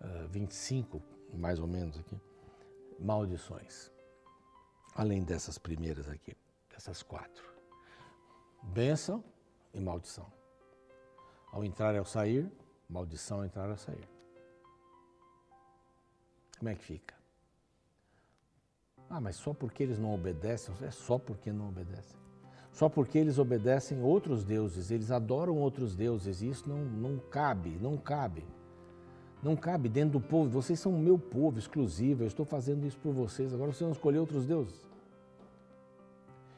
uh, 0.01 0.23
ah, 0.23 0.27
25 0.29 1.01
mais 1.33 1.59
ou 1.59 1.67
menos 1.67 1.99
aqui, 1.99 2.19
maldições. 2.99 3.91
Além 4.95 5.23
dessas 5.23 5.57
primeiras 5.57 6.09
aqui, 6.09 6.35
dessas 6.71 7.03
quatro. 7.03 7.43
Bênção 8.63 9.23
e 9.73 9.79
maldição. 9.79 10.25
Ao 11.51 11.63
entrar 11.63 11.93
e 11.93 11.97
ao 11.97 12.05
sair, 12.05 12.51
maldição 12.89 13.45
entrar 13.45 13.69
ou 13.69 13.77
sair. 13.77 14.09
Como 16.57 16.69
é 16.69 16.75
que 16.75 16.83
fica? 16.83 17.15
Ah, 19.09 19.21
mas 19.21 19.37
só 19.37 19.53
porque 19.53 19.83
eles 19.83 19.97
não 19.97 20.13
obedecem? 20.13 20.73
É 20.81 20.91
só 20.91 21.17
porque 21.17 21.51
não 21.51 21.69
obedecem. 21.69 22.19
Só 22.71 22.87
porque 22.87 23.17
eles 23.17 23.39
obedecem 23.39 24.01
outros 24.01 24.43
deuses, 24.43 24.91
eles 24.91 25.11
adoram 25.11 25.57
outros 25.57 25.95
deuses, 25.95 26.41
e 26.41 26.49
isso 26.49 26.69
não, 26.69 26.77
não 26.77 27.17
cabe, 27.17 27.71
não 27.81 27.97
cabe. 27.97 28.45
Não 29.41 29.55
cabe 29.55 29.89
dentro 29.89 30.19
do 30.19 30.21
povo. 30.21 30.49
Vocês 30.49 30.79
são 30.79 30.93
o 30.93 30.99
meu 30.99 31.17
povo 31.17 31.57
exclusivo, 31.57 32.23
eu 32.23 32.27
estou 32.27 32.45
fazendo 32.45 32.85
isso 32.85 32.99
por 32.99 33.13
vocês. 33.13 33.53
Agora 33.53 33.71
vocês 33.71 33.81
vão 33.81 33.91
escolher 33.91 34.19
outros 34.19 34.45
deuses. 34.45 34.87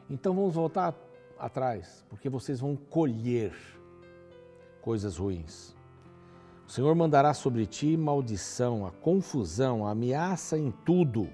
Então 0.10 0.34
vamos 0.34 0.56
voltar 0.56 0.94
atrás, 1.40 2.06
porque 2.10 2.28
vocês 2.28 2.60
vão 2.60 2.76
colher 2.76 3.54
coisas 4.82 5.18
ruins. 5.18 5.76
O 6.72 6.74
Senhor 6.74 6.96
mandará 6.96 7.34
sobre 7.34 7.66
ti 7.66 7.98
maldição, 7.98 8.86
a 8.86 8.92
confusão, 8.92 9.86
a 9.86 9.92
ameaça 9.92 10.58
em 10.58 10.72
tudo, 10.72 11.28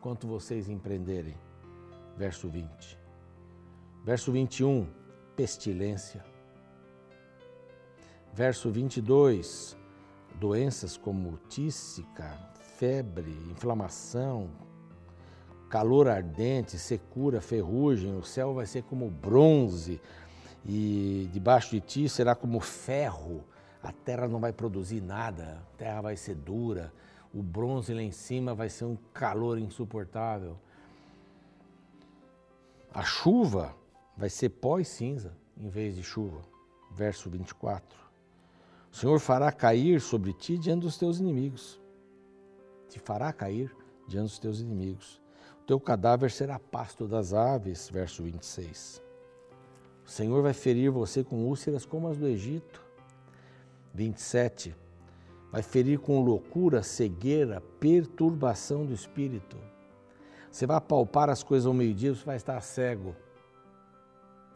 quanto 0.00 0.28
vocês 0.28 0.68
empreenderem. 0.68 1.34
Verso 2.16 2.48
20. 2.48 2.96
Verso 4.04 4.30
21, 4.30 4.86
pestilência. 5.34 6.24
Verso 8.32 8.70
22, 8.70 9.76
doenças 10.38 10.96
como 10.96 11.36
tísica, 11.48 12.38
febre, 12.78 13.36
inflamação, 13.50 14.50
calor 15.68 16.06
ardente, 16.06 16.78
secura, 16.78 17.40
ferrugem, 17.40 18.16
o 18.16 18.22
céu 18.22 18.54
vai 18.54 18.66
ser 18.66 18.84
como 18.84 19.10
bronze 19.10 20.00
e 20.64 21.28
debaixo 21.32 21.72
de 21.72 21.80
ti 21.80 22.08
será 22.08 22.36
como 22.36 22.60
ferro 22.60 23.44
a 23.82 23.90
terra 23.90 24.28
não 24.28 24.38
vai 24.38 24.52
produzir 24.52 25.00
nada, 25.00 25.60
a 25.74 25.76
terra 25.76 26.00
vai 26.00 26.16
ser 26.16 26.36
dura, 26.36 26.92
o 27.34 27.42
bronze 27.42 27.92
lá 27.92 28.02
em 28.02 28.12
cima 28.12 28.54
vai 28.54 28.68
ser 28.68 28.84
um 28.84 28.96
calor 29.12 29.58
insuportável. 29.58 30.56
A 32.94 33.02
chuva 33.02 33.74
vai 34.16 34.28
ser 34.28 34.50
pó 34.50 34.78
e 34.78 34.84
cinza 34.84 35.36
em 35.56 35.68
vez 35.68 35.96
de 35.96 36.02
chuva. 36.02 36.42
Verso 36.92 37.28
24. 37.30 37.98
O 38.92 38.96
Senhor 38.96 39.18
fará 39.18 39.50
cair 39.50 40.00
sobre 40.00 40.32
ti 40.34 40.58
diante 40.58 40.82
dos 40.82 40.98
teus 40.98 41.18
inimigos. 41.18 41.80
Te 42.90 42.98
fará 42.98 43.32
cair 43.32 43.74
diante 44.06 44.28
dos 44.28 44.38
teus 44.38 44.60
inimigos. 44.60 45.20
O 45.62 45.64
teu 45.64 45.80
cadáver 45.80 46.30
será 46.30 46.58
pasto 46.58 47.08
das 47.08 47.32
aves. 47.32 47.88
Verso 47.88 48.22
26. 48.22 49.02
O 50.04 50.10
Senhor 50.10 50.42
vai 50.42 50.52
ferir 50.52 50.90
você 50.90 51.24
com 51.24 51.46
úlceras 51.46 51.86
como 51.86 52.08
as 52.08 52.18
do 52.18 52.26
Egito 52.26 52.91
27. 53.94 54.74
Vai 55.50 55.62
ferir 55.62 55.98
com 55.98 56.22
loucura, 56.22 56.82
cegueira, 56.82 57.60
perturbação 57.78 58.86
do 58.86 58.94
espírito. 58.94 59.56
Você 60.50 60.66
vai 60.66 60.80
palpar 60.80 61.28
as 61.30 61.42
coisas 61.42 61.66
ao 61.66 61.74
meio-dia, 61.74 62.14
você 62.14 62.24
vai 62.24 62.36
estar 62.36 62.60
cego. 62.60 63.14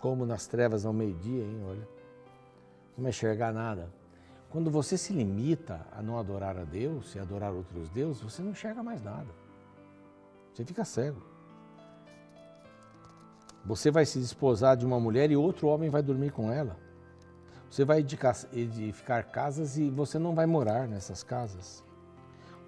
Como 0.01 0.25
nas 0.25 0.47
trevas 0.47 0.87
ao 0.87 0.93
meio-dia, 0.93 1.43
hein? 1.43 1.61
Olha. 1.67 1.89
Não 2.97 3.03
vai 3.03 3.11
enxergar 3.11 3.53
nada. 3.53 3.93
Quando 4.49 4.71
você 4.71 4.97
se 4.97 5.13
limita 5.13 5.87
a 5.93 6.01
não 6.01 6.19
adorar 6.19 6.57
a 6.57 6.65
Deus 6.65 7.15
e 7.15 7.19
adorar 7.19 7.53
outros 7.53 7.91
deuses, 7.91 8.23
você 8.23 8.43
não 8.43 8.53
enxerga 8.53 8.83
mais 8.83 9.03
nada. 9.03 9.29
Você 10.55 10.65
fica 10.65 10.85
cego. 10.85 11.23
Você 13.67 13.91
vai 13.91 14.07
se 14.07 14.19
desposar 14.19 14.77
de 14.77 14.87
uma 14.87 15.01
mulher 15.01 15.31
e 15.31 15.37
outro 15.37 15.67
homem 15.67 15.91
vai 15.91 16.03
dormir 16.03 16.31
com 16.31 16.51
ela. 16.51 16.86
Você 17.71 17.85
vai 17.85 18.01
edificar 18.01 19.31
casas 19.31 19.77
e 19.77 19.91
você 19.91 20.19
não 20.19 20.35
vai 20.35 20.47
morar 20.47 20.87
nessas 20.87 21.23
casas. 21.23 21.85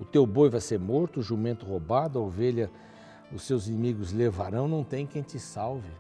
O 0.01 0.05
teu 0.05 0.27
boi 0.27 0.49
vai 0.49 0.61
ser 0.61 0.79
morto, 0.79 1.21
o 1.21 1.23
jumento 1.23 1.67
roubado, 1.67 2.19
a 2.19 2.23
ovelha 2.23 2.71
os 3.33 3.43
seus 3.43 3.67
inimigos 3.69 4.13
levarão, 4.13 4.67
não 4.67 4.83
tem 4.83 5.07
quem 5.07 5.23
te 5.23 5.39
salve. 5.39 5.91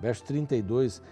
Verso 0.00 0.24
32: 0.24 1.02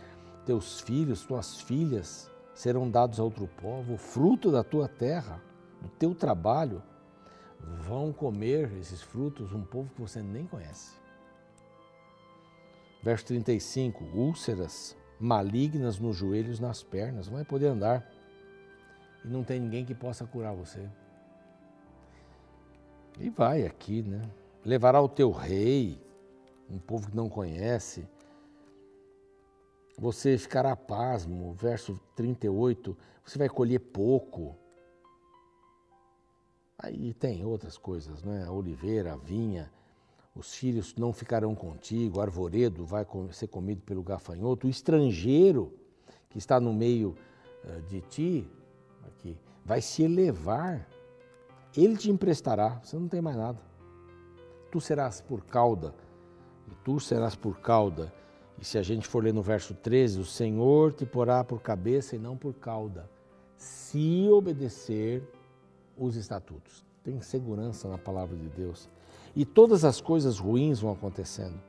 Teus 0.44 0.80
filhos, 0.80 1.24
tuas 1.24 1.60
filhas 1.60 2.30
serão 2.54 2.90
dados 2.90 3.20
a 3.20 3.22
outro 3.22 3.46
povo, 3.46 3.94
o 3.94 3.98
fruto 3.98 4.50
da 4.50 4.64
tua 4.64 4.88
terra, 4.88 5.40
do 5.80 5.88
teu 5.88 6.14
trabalho, 6.14 6.82
vão 7.86 8.12
comer 8.12 8.72
esses 8.78 9.00
frutos 9.02 9.52
um 9.52 9.62
povo 9.62 9.90
que 9.94 10.00
você 10.00 10.22
nem 10.22 10.46
conhece. 10.46 10.98
Verso 13.02 13.26
35: 13.26 14.04
Úlceras 14.04 14.96
malignas 15.18 15.98
nos 15.98 16.16
joelhos, 16.16 16.60
nas 16.60 16.82
pernas, 16.82 17.28
vai 17.28 17.44
poder 17.44 17.66
andar. 17.66 18.08
E 19.24 19.28
não 19.28 19.42
tem 19.42 19.60
ninguém 19.60 19.84
que 19.84 19.94
possa 19.94 20.26
curar 20.26 20.54
você. 20.54 20.88
E 23.18 23.28
vai 23.30 23.66
aqui, 23.66 24.02
né? 24.02 24.22
Levará 24.64 25.00
o 25.00 25.08
teu 25.08 25.30
rei, 25.30 26.00
um 26.70 26.78
povo 26.78 27.10
que 27.10 27.16
não 27.16 27.28
conhece. 27.28 28.06
Você 29.98 30.38
ficará 30.38 30.76
pasmo, 30.76 31.52
verso 31.54 32.00
38, 32.14 32.96
você 33.24 33.38
vai 33.38 33.48
colher 33.48 33.80
pouco. 33.80 34.56
Aí 36.78 37.12
tem 37.14 37.44
outras 37.44 37.76
coisas, 37.76 38.22
né? 38.22 38.44
A 38.44 38.52
oliveira, 38.52 39.14
a 39.14 39.16
vinha, 39.16 39.72
os 40.38 40.54
filhos 40.54 40.94
não 40.96 41.12
ficarão 41.12 41.52
contigo, 41.52 42.18
o 42.18 42.20
arvoredo 42.20 42.84
vai 42.84 43.04
ser 43.32 43.48
comido 43.48 43.82
pelo 43.82 44.04
gafanhoto, 44.04 44.68
o 44.68 44.70
estrangeiro 44.70 45.74
que 46.30 46.38
está 46.38 46.60
no 46.60 46.72
meio 46.72 47.16
uh, 47.64 47.82
de 47.88 48.00
ti, 48.02 48.48
aqui, 49.04 49.36
vai 49.64 49.80
se 49.80 50.04
elevar, 50.04 50.86
ele 51.76 51.96
te 51.96 52.08
emprestará, 52.08 52.80
você 52.82 52.96
não 52.96 53.08
tem 53.08 53.20
mais 53.20 53.36
nada. 53.36 53.58
Tu 54.70 54.80
serás 54.80 55.20
por 55.20 55.44
cauda, 55.44 55.92
tu 56.84 57.00
serás 57.00 57.34
por 57.34 57.58
cauda. 57.58 58.12
E 58.60 58.64
se 58.64 58.78
a 58.78 58.82
gente 58.82 59.08
for 59.08 59.24
ler 59.24 59.34
no 59.34 59.42
verso 59.42 59.74
13, 59.74 60.20
o 60.20 60.24
Senhor 60.24 60.92
te 60.92 61.04
porá 61.04 61.42
por 61.42 61.60
cabeça 61.60 62.14
e 62.14 62.18
não 62.18 62.36
por 62.36 62.54
cauda, 62.54 63.10
se 63.56 64.28
obedecer 64.30 65.22
os 65.96 66.14
estatutos. 66.14 66.84
Tem 67.02 67.20
segurança 67.20 67.88
na 67.88 67.98
palavra 67.98 68.36
de 68.36 68.48
Deus 68.48 68.88
e 69.34 69.44
todas 69.44 69.84
as 69.84 70.00
coisas 70.00 70.38
ruins 70.38 70.80
vão 70.80 70.92
acontecendo. 70.92 71.60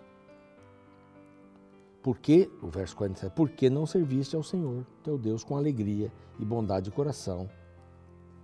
Porque, 2.01 2.49
o 2.61 2.67
verso 2.67 2.95
47, 2.95 3.33
porque 3.35 3.69
não 3.69 3.85
serviste 3.85 4.35
ao 4.35 4.43
Senhor, 4.43 4.85
teu 5.03 5.17
Deus, 5.17 5.43
com 5.43 5.57
alegria 5.57 6.11
e 6.39 6.45
bondade 6.45 6.85
de 6.85 6.91
coração, 6.91 7.49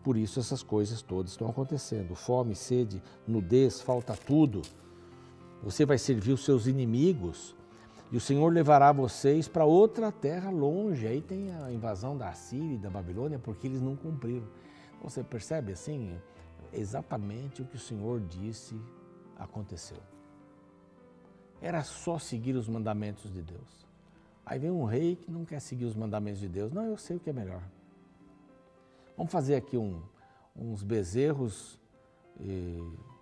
Por 0.06 0.18
isso 0.18 0.40
essas 0.40 0.62
coisas 0.62 1.02
todas 1.02 1.32
estão 1.32 1.50
acontecendo. 1.50 2.14
Fome, 2.14 2.54
sede, 2.54 3.02
nudez, 3.28 3.82
falta 3.82 4.16
tudo. 4.16 4.62
Você 5.64 5.84
vai 5.84 5.98
servir 5.98 6.32
os 6.32 6.46
seus 6.46 6.68
inimigos 6.68 7.56
e 8.12 8.18
o 8.18 8.22
Senhor 8.22 8.54
levará 8.54 8.92
vocês 8.92 9.48
para 9.48 9.66
outra 9.66 10.12
terra 10.12 10.52
longe. 10.52 11.08
Aí 11.08 11.22
tem 11.22 11.52
a 11.56 11.72
invasão 11.72 12.16
da 12.16 12.32
Síria 12.34 12.76
e 12.76 12.78
da 12.78 12.88
Babilônia 12.88 13.40
porque 13.40 13.66
eles 13.66 13.82
não 13.82 13.96
cumpriram. 13.96 14.46
Você 15.02 15.24
percebe 15.24 15.72
assim? 15.72 16.16
Exatamente 16.72 17.64
o 17.64 17.66
que 17.66 17.76
o 17.76 17.80
Senhor 17.80 18.22
disse 18.22 18.80
aconteceu. 19.38 19.98
Era 21.62 21.84
só 21.84 22.20
seguir 22.20 22.56
os 22.56 22.68
mandamentos 22.68 23.32
de 23.32 23.42
Deus. 23.42 23.86
Aí 24.46 24.60
vem 24.60 24.70
um 24.70 24.84
rei 24.86 25.16
que 25.16 25.32
não 25.32 25.44
quer 25.44 25.60
seguir 25.60 25.86
os 25.86 25.96
mandamentos 25.96 26.40
de 26.40 26.48
Deus. 26.48 26.72
Não, 26.72 26.86
eu 26.86 26.98
sei 26.98 27.18
o 27.18 27.20
que 27.20 27.30
é 27.30 27.34
melhor. 27.34 27.64
Vamos 29.18 29.32
fazer 29.32 29.56
aqui 29.56 29.78
um, 29.78 30.02
uns 30.56 30.84
bezerros 30.84 31.80
e, 32.40 32.80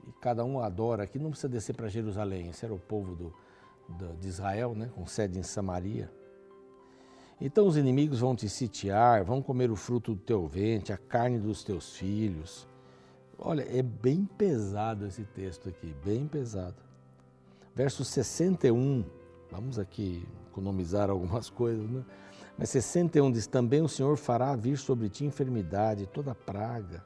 e, 0.07 0.11
cada 0.19 0.43
um 0.43 0.59
adora 0.59 1.03
aqui. 1.03 1.17
Não 1.17 1.29
precisa 1.29 1.47
descer 1.47 1.75
para 1.75 1.87
Jerusalém. 1.87 2.49
Esse 2.49 2.65
era 2.65 2.73
o 2.73 2.79
povo 2.79 3.15
do, 3.15 3.33
do, 3.87 4.17
de 4.17 4.27
Israel, 4.27 4.75
né, 4.75 4.89
com 4.93 5.05
sede 5.05 5.39
em 5.39 5.43
Samaria. 5.43 6.11
Então 7.39 7.67
os 7.67 7.77
inimigos 7.77 8.19
vão 8.19 8.35
te 8.35 8.49
sitiar, 8.49 9.23
vão 9.23 9.41
comer 9.41 9.71
o 9.71 9.75
fruto 9.75 10.13
do 10.13 10.21
teu 10.21 10.47
ventre, 10.47 10.93
a 10.93 10.97
carne 10.97 11.39
dos 11.39 11.63
teus 11.63 11.95
filhos. 11.95 12.67
Olha, 13.45 13.67
é 13.69 13.81
bem 13.81 14.23
pesado 14.37 15.05
esse 15.05 15.25
texto 15.25 15.67
aqui, 15.67 15.93
bem 16.05 16.25
pesado. 16.25 16.77
Verso 17.75 18.05
61, 18.05 19.03
vamos 19.51 19.77
aqui 19.77 20.25
economizar 20.49 21.09
algumas 21.11 21.49
coisas, 21.49 21.89
né? 21.89 22.05
Mas 22.57 22.69
61 22.69 23.29
diz: 23.33 23.45
Também 23.45 23.81
o 23.81 23.89
Senhor 23.89 24.15
fará 24.15 24.55
vir 24.55 24.77
sobre 24.77 25.09
ti 25.09 25.25
enfermidade, 25.25 26.07
toda 26.07 26.33
praga, 26.33 27.03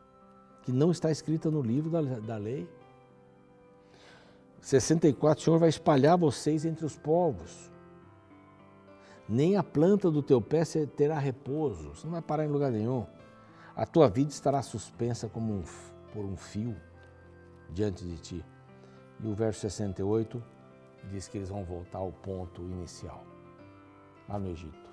que 0.61 0.71
não 0.71 0.91
está 0.91 1.09
escrita 1.09 1.49
no 1.49 1.63
livro 1.63 1.89
da, 1.89 2.01
da 2.01 2.37
lei. 2.37 2.69
64, 4.61 5.41
o 5.41 5.43
Senhor 5.43 5.57
vai 5.57 5.69
espalhar 5.69 6.17
vocês 6.19 6.65
entre 6.65 6.85
os 6.85 6.95
povos. 6.95 7.71
Nem 9.27 9.57
a 9.57 9.63
planta 9.63 10.11
do 10.11 10.21
teu 10.21 10.39
pé 10.39 10.63
terá 10.95 11.17
repouso, 11.17 11.95
você 11.95 12.05
não 12.05 12.11
vai 12.11 12.21
parar 12.21 12.45
em 12.45 12.49
lugar 12.49 12.71
nenhum. 12.71 13.07
A 13.75 13.85
tua 13.85 14.07
vida 14.07 14.29
estará 14.29 14.61
suspensa 14.61 15.27
como 15.29 15.53
um, 15.53 15.63
por 16.13 16.25
um 16.25 16.35
fio 16.35 16.75
diante 17.69 18.05
de 18.05 18.17
ti. 18.17 18.45
E 19.19 19.27
o 19.27 19.33
verso 19.33 19.61
68 19.61 20.43
diz 21.09 21.27
que 21.27 21.37
eles 21.37 21.49
vão 21.49 21.63
voltar 21.63 21.99
ao 21.99 22.11
ponto 22.11 22.61
inicial, 22.63 23.23
lá 24.27 24.37
no 24.37 24.49
Egito. 24.49 24.87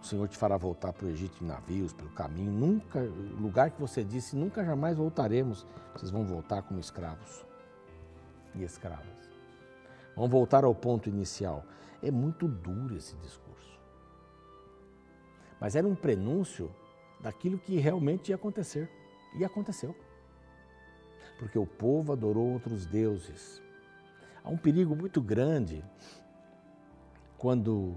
O 0.00 0.04
Senhor 0.04 0.28
te 0.28 0.36
fará 0.36 0.56
voltar 0.56 0.92
para 0.92 1.06
o 1.06 1.08
Egito 1.08 1.42
em 1.42 1.46
navios, 1.46 1.92
pelo 1.92 2.10
caminho. 2.10 2.52
Nunca, 2.52 3.00
lugar 3.40 3.70
que 3.70 3.80
você 3.80 4.04
disse, 4.04 4.36
nunca 4.36 4.64
jamais 4.64 4.96
voltaremos. 4.96 5.66
Vocês 5.94 6.10
vão 6.10 6.24
voltar 6.24 6.62
como 6.62 6.78
escravos 6.78 7.44
e 8.54 8.62
escravas. 8.62 9.06
Vão 10.14 10.28
voltar 10.28 10.64
ao 10.64 10.74
ponto 10.74 11.08
inicial. 11.08 11.64
É 12.02 12.10
muito 12.10 12.46
duro 12.46 12.96
esse 12.96 13.16
discurso. 13.16 13.78
Mas 15.60 15.74
era 15.74 15.86
um 15.86 15.94
prenúncio 15.94 16.70
daquilo 17.20 17.58
que 17.58 17.76
realmente 17.78 18.28
ia 18.28 18.36
acontecer. 18.36 18.88
E 19.34 19.44
aconteceu. 19.44 19.94
Porque 21.38 21.58
o 21.58 21.66
povo 21.66 22.12
adorou 22.12 22.52
outros 22.52 22.86
deuses. 22.86 23.62
Há 24.42 24.48
um 24.48 24.56
perigo 24.56 24.96
muito 24.96 25.20
grande 25.20 25.84
quando 27.36 27.96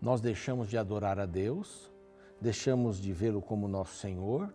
nós 0.00 0.20
deixamos 0.20 0.68
de 0.68 0.78
adorar 0.78 1.18
a 1.18 1.26
Deus, 1.26 1.92
deixamos 2.40 2.98
de 2.98 3.12
vê-lo 3.12 3.42
como 3.42 3.68
nosso 3.68 3.94
Senhor, 3.96 4.52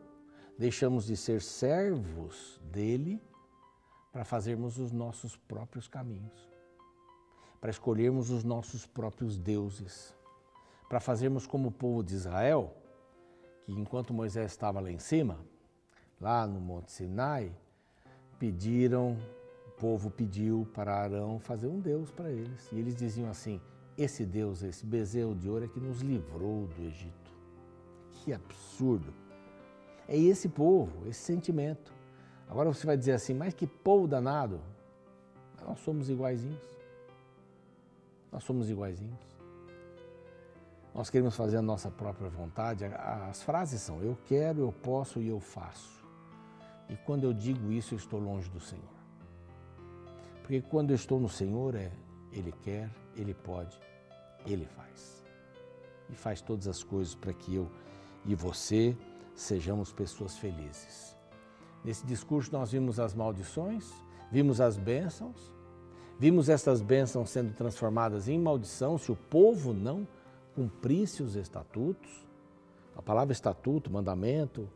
deixamos 0.57 1.05
de 1.05 1.15
ser 1.15 1.41
servos 1.41 2.59
dele 2.63 3.21
para 4.11 4.25
fazermos 4.25 4.77
os 4.79 4.91
nossos 4.91 5.35
próprios 5.35 5.87
caminhos, 5.87 6.49
para 7.61 7.69
escolhermos 7.69 8.29
os 8.29 8.43
nossos 8.43 8.85
próprios 8.85 9.37
deuses, 9.37 10.15
para 10.87 10.99
fazermos 10.99 11.45
como 11.45 11.69
o 11.69 11.71
povo 11.71 12.03
de 12.03 12.15
Israel, 12.15 12.75
que 13.63 13.71
enquanto 13.71 14.13
Moisés 14.13 14.51
estava 14.51 14.79
lá 14.79 14.91
em 14.91 14.99
cima, 14.99 15.39
lá 16.19 16.45
no 16.45 16.59
Monte 16.59 16.91
Sinai, 16.91 17.51
pediram, 18.37 19.17
o 19.67 19.71
povo 19.79 20.09
pediu 20.09 20.67
para 20.73 20.95
Arão 20.95 21.39
fazer 21.39 21.67
um 21.67 21.79
Deus 21.79 22.11
para 22.11 22.31
eles. 22.31 22.69
E 22.71 22.79
eles 22.79 22.95
diziam 22.95 23.29
assim: 23.29 23.61
esse 23.97 24.25
Deus, 24.25 24.63
esse 24.63 24.85
bezerro 24.85 25.35
de 25.35 25.49
ouro 25.49 25.65
é 25.65 25.67
que 25.67 25.79
nos 25.79 26.01
livrou 26.01 26.67
do 26.67 26.81
Egito. 26.83 27.31
Que 28.11 28.33
absurdo! 28.33 29.13
É 30.07 30.17
esse 30.17 30.49
povo, 30.49 31.07
esse 31.07 31.19
sentimento. 31.19 31.93
Agora 32.49 32.73
você 32.73 32.85
vai 32.85 32.97
dizer 32.97 33.11
assim, 33.11 33.33
mas 33.33 33.53
que 33.53 33.67
povo 33.67 34.07
danado! 34.07 34.59
Nós 35.65 35.79
somos 35.79 36.09
iguaizinhos. 36.09 36.63
Nós 38.31 38.43
somos 38.43 38.69
iguaizinhos. 38.69 39.19
Nós 40.93 41.09
queremos 41.09 41.35
fazer 41.35 41.57
a 41.57 41.61
nossa 41.61 41.91
própria 41.91 42.29
vontade. 42.29 42.85
As 42.85 43.43
frases 43.43 43.81
são: 43.81 44.01
eu 44.01 44.17
quero, 44.25 44.61
eu 44.61 44.71
posso 44.71 45.21
e 45.21 45.27
eu 45.27 45.39
faço. 45.39 45.98
E 46.89 46.95
quando 46.97 47.23
eu 47.23 47.33
digo 47.33 47.71
isso, 47.71 47.93
eu 47.93 47.97
estou 47.97 48.19
longe 48.19 48.49
do 48.49 48.59
Senhor. 48.59 48.83
Porque 50.41 50.61
quando 50.61 50.89
eu 50.89 50.95
estou 50.95 51.19
no 51.19 51.29
Senhor, 51.29 51.75
é 51.75 51.91
Ele 52.31 52.51
quer, 52.63 52.89
Ele 53.15 53.33
pode 53.33 53.79
ele 54.45 54.65
faz. 54.65 55.25
E 56.09 56.15
faz 56.15 56.41
todas 56.41 56.67
as 56.67 56.83
coisas 56.83 57.15
para 57.15 57.33
que 57.33 57.55
eu 57.55 57.69
e 58.25 58.35
você 58.35 58.95
sejamos 59.35 59.91
pessoas 59.91 60.37
felizes. 60.37 61.15
Nesse 61.83 62.05
discurso 62.05 62.51
nós 62.51 62.71
vimos 62.71 62.99
as 62.99 63.13
maldições, 63.13 63.89
vimos 64.31 64.59
as 64.59 64.77
bênçãos, 64.77 65.53
vimos 66.17 66.49
essas 66.49 66.81
bênçãos 66.81 67.29
sendo 67.29 67.53
transformadas 67.53 68.27
em 68.27 68.37
maldição 68.37 68.97
se 68.97 69.11
o 69.11 69.15
povo 69.15 69.73
não 69.73 70.07
cumprisse 70.55 71.23
os 71.23 71.35
estatutos. 71.35 72.27
A 72.95 73.01
palavra 73.01 73.31
estatuto, 73.31 73.89
mandamento, 73.89 74.67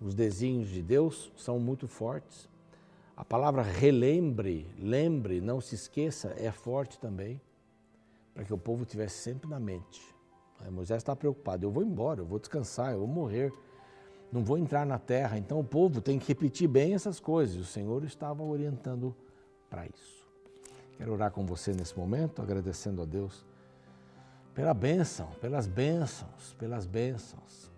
os 0.00 0.14
desenhos 0.14 0.68
de 0.68 0.82
Deus 0.82 1.32
são 1.36 1.58
muito 1.58 1.88
fortes. 1.88 2.48
A 3.16 3.24
palavra 3.24 3.62
relembre, 3.62 4.66
lembre, 4.78 5.40
não 5.40 5.60
se 5.60 5.74
esqueça, 5.74 6.34
é 6.36 6.50
forte 6.50 6.98
também 6.98 7.40
para 8.34 8.44
que 8.44 8.52
o 8.52 8.58
povo 8.58 8.84
tivesse 8.84 9.16
sempre 9.16 9.48
na 9.48 9.58
mente. 9.58 10.14
Aí 10.60 10.70
Moisés 10.70 10.98
está 10.98 11.16
preocupado, 11.16 11.64
eu 11.64 11.70
vou 11.70 11.82
embora, 11.82 12.20
eu 12.20 12.26
vou 12.26 12.38
descansar, 12.38 12.92
eu 12.92 12.98
vou 12.98 13.06
morrer, 13.06 13.52
não 14.30 14.44
vou 14.44 14.58
entrar 14.58 14.84
na 14.84 14.98
terra. 14.98 15.38
Então 15.38 15.58
o 15.58 15.64
povo 15.64 16.02
tem 16.02 16.18
que 16.18 16.28
repetir 16.28 16.68
bem 16.68 16.94
essas 16.94 17.18
coisas. 17.18 17.56
O 17.56 17.64
Senhor 17.64 18.04
estava 18.04 18.42
orientando 18.42 19.16
para 19.70 19.86
isso. 19.86 20.26
Quero 20.98 21.12
orar 21.12 21.30
com 21.30 21.46
você 21.46 21.72
nesse 21.72 21.96
momento, 21.98 22.42
agradecendo 22.42 23.02
a 23.02 23.04
Deus 23.04 23.44
pela 24.54 24.72
bênção, 24.72 25.28
pelas 25.40 25.66
bênçãos, 25.66 26.54
pelas 26.58 26.86
bênçãos. 26.86 27.70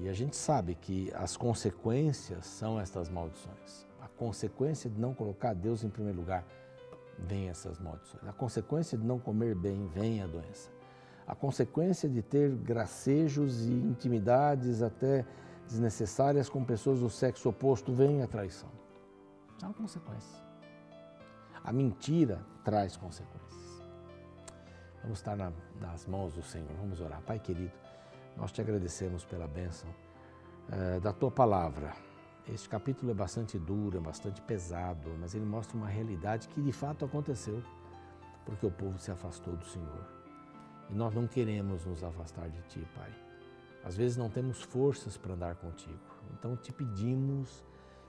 E 0.00 0.08
a 0.08 0.12
gente 0.12 0.36
sabe 0.36 0.74
que 0.74 1.12
as 1.14 1.36
consequências 1.36 2.46
são 2.46 2.80
estas 2.80 3.08
maldições. 3.08 3.86
A 4.00 4.08
consequência 4.08 4.90
de 4.90 5.00
não 5.00 5.14
colocar 5.14 5.54
Deus 5.54 5.84
em 5.84 5.88
primeiro 5.88 6.18
lugar 6.18 6.44
vem 7.18 7.48
essas 7.48 7.78
maldições. 7.78 8.26
A 8.26 8.32
consequência 8.32 8.98
de 8.98 9.04
não 9.04 9.18
comer 9.18 9.54
bem 9.54 9.86
vem 9.88 10.22
a 10.22 10.26
doença. 10.26 10.70
A 11.26 11.34
consequência 11.34 12.08
de 12.08 12.20
ter 12.22 12.50
gracejos 12.50 13.66
e 13.66 13.72
intimidades 13.72 14.82
até 14.82 15.24
desnecessárias 15.66 16.48
com 16.48 16.62
pessoas 16.64 17.00
do 17.00 17.08
sexo 17.08 17.48
oposto 17.48 17.92
vem 17.92 18.22
a 18.22 18.26
traição. 18.26 18.68
É 19.62 19.64
uma 19.64 19.74
consequência. 19.74 20.38
A 21.62 21.72
mentira 21.72 22.44
traz 22.62 22.96
consequências. 22.96 23.82
Vamos 25.02 25.18
estar 25.18 25.36
na, 25.36 25.52
nas 25.80 26.06
mãos 26.06 26.34
do 26.34 26.42
Senhor. 26.42 26.70
Vamos 26.78 27.00
orar. 27.00 27.22
Pai 27.22 27.38
querido, 27.38 27.72
nós 28.36 28.52
te 28.52 28.60
agradecemos 28.60 29.24
pela 29.24 29.46
bênção 29.46 29.88
eh, 30.70 31.00
da 31.00 31.12
tua 31.12 31.30
palavra 31.30 31.92
este 32.46 32.68
capítulo 32.68 33.10
é 33.10 33.14
bastante 33.14 33.58
duro, 33.58 33.96
é 33.96 34.00
bastante 34.00 34.42
pesado, 34.42 35.10
mas 35.18 35.34
ele 35.34 35.46
mostra 35.46 35.76
uma 35.78 35.88
realidade 35.88 36.46
que 36.48 36.60
de 36.60 36.72
fato 36.72 37.04
aconteceu, 37.04 37.62
porque 38.44 38.66
o 38.66 38.70
povo 38.70 38.98
se 38.98 39.10
afastou 39.10 39.56
do 39.56 39.64
Senhor. 39.64 40.06
E 40.90 40.94
nós 40.94 41.14
não 41.14 41.26
queremos 41.26 41.86
nos 41.86 42.04
afastar 42.04 42.50
de 42.50 42.60
Ti, 42.68 42.86
Pai. 42.94 43.10
Às 43.82 43.96
vezes 43.96 44.18
não 44.18 44.28
temos 44.28 44.60
forças 44.60 45.16
para 45.16 45.32
andar 45.32 45.54
contigo. 45.54 45.98
Então 46.34 46.54
te 46.54 46.70
pedimos 46.70 47.64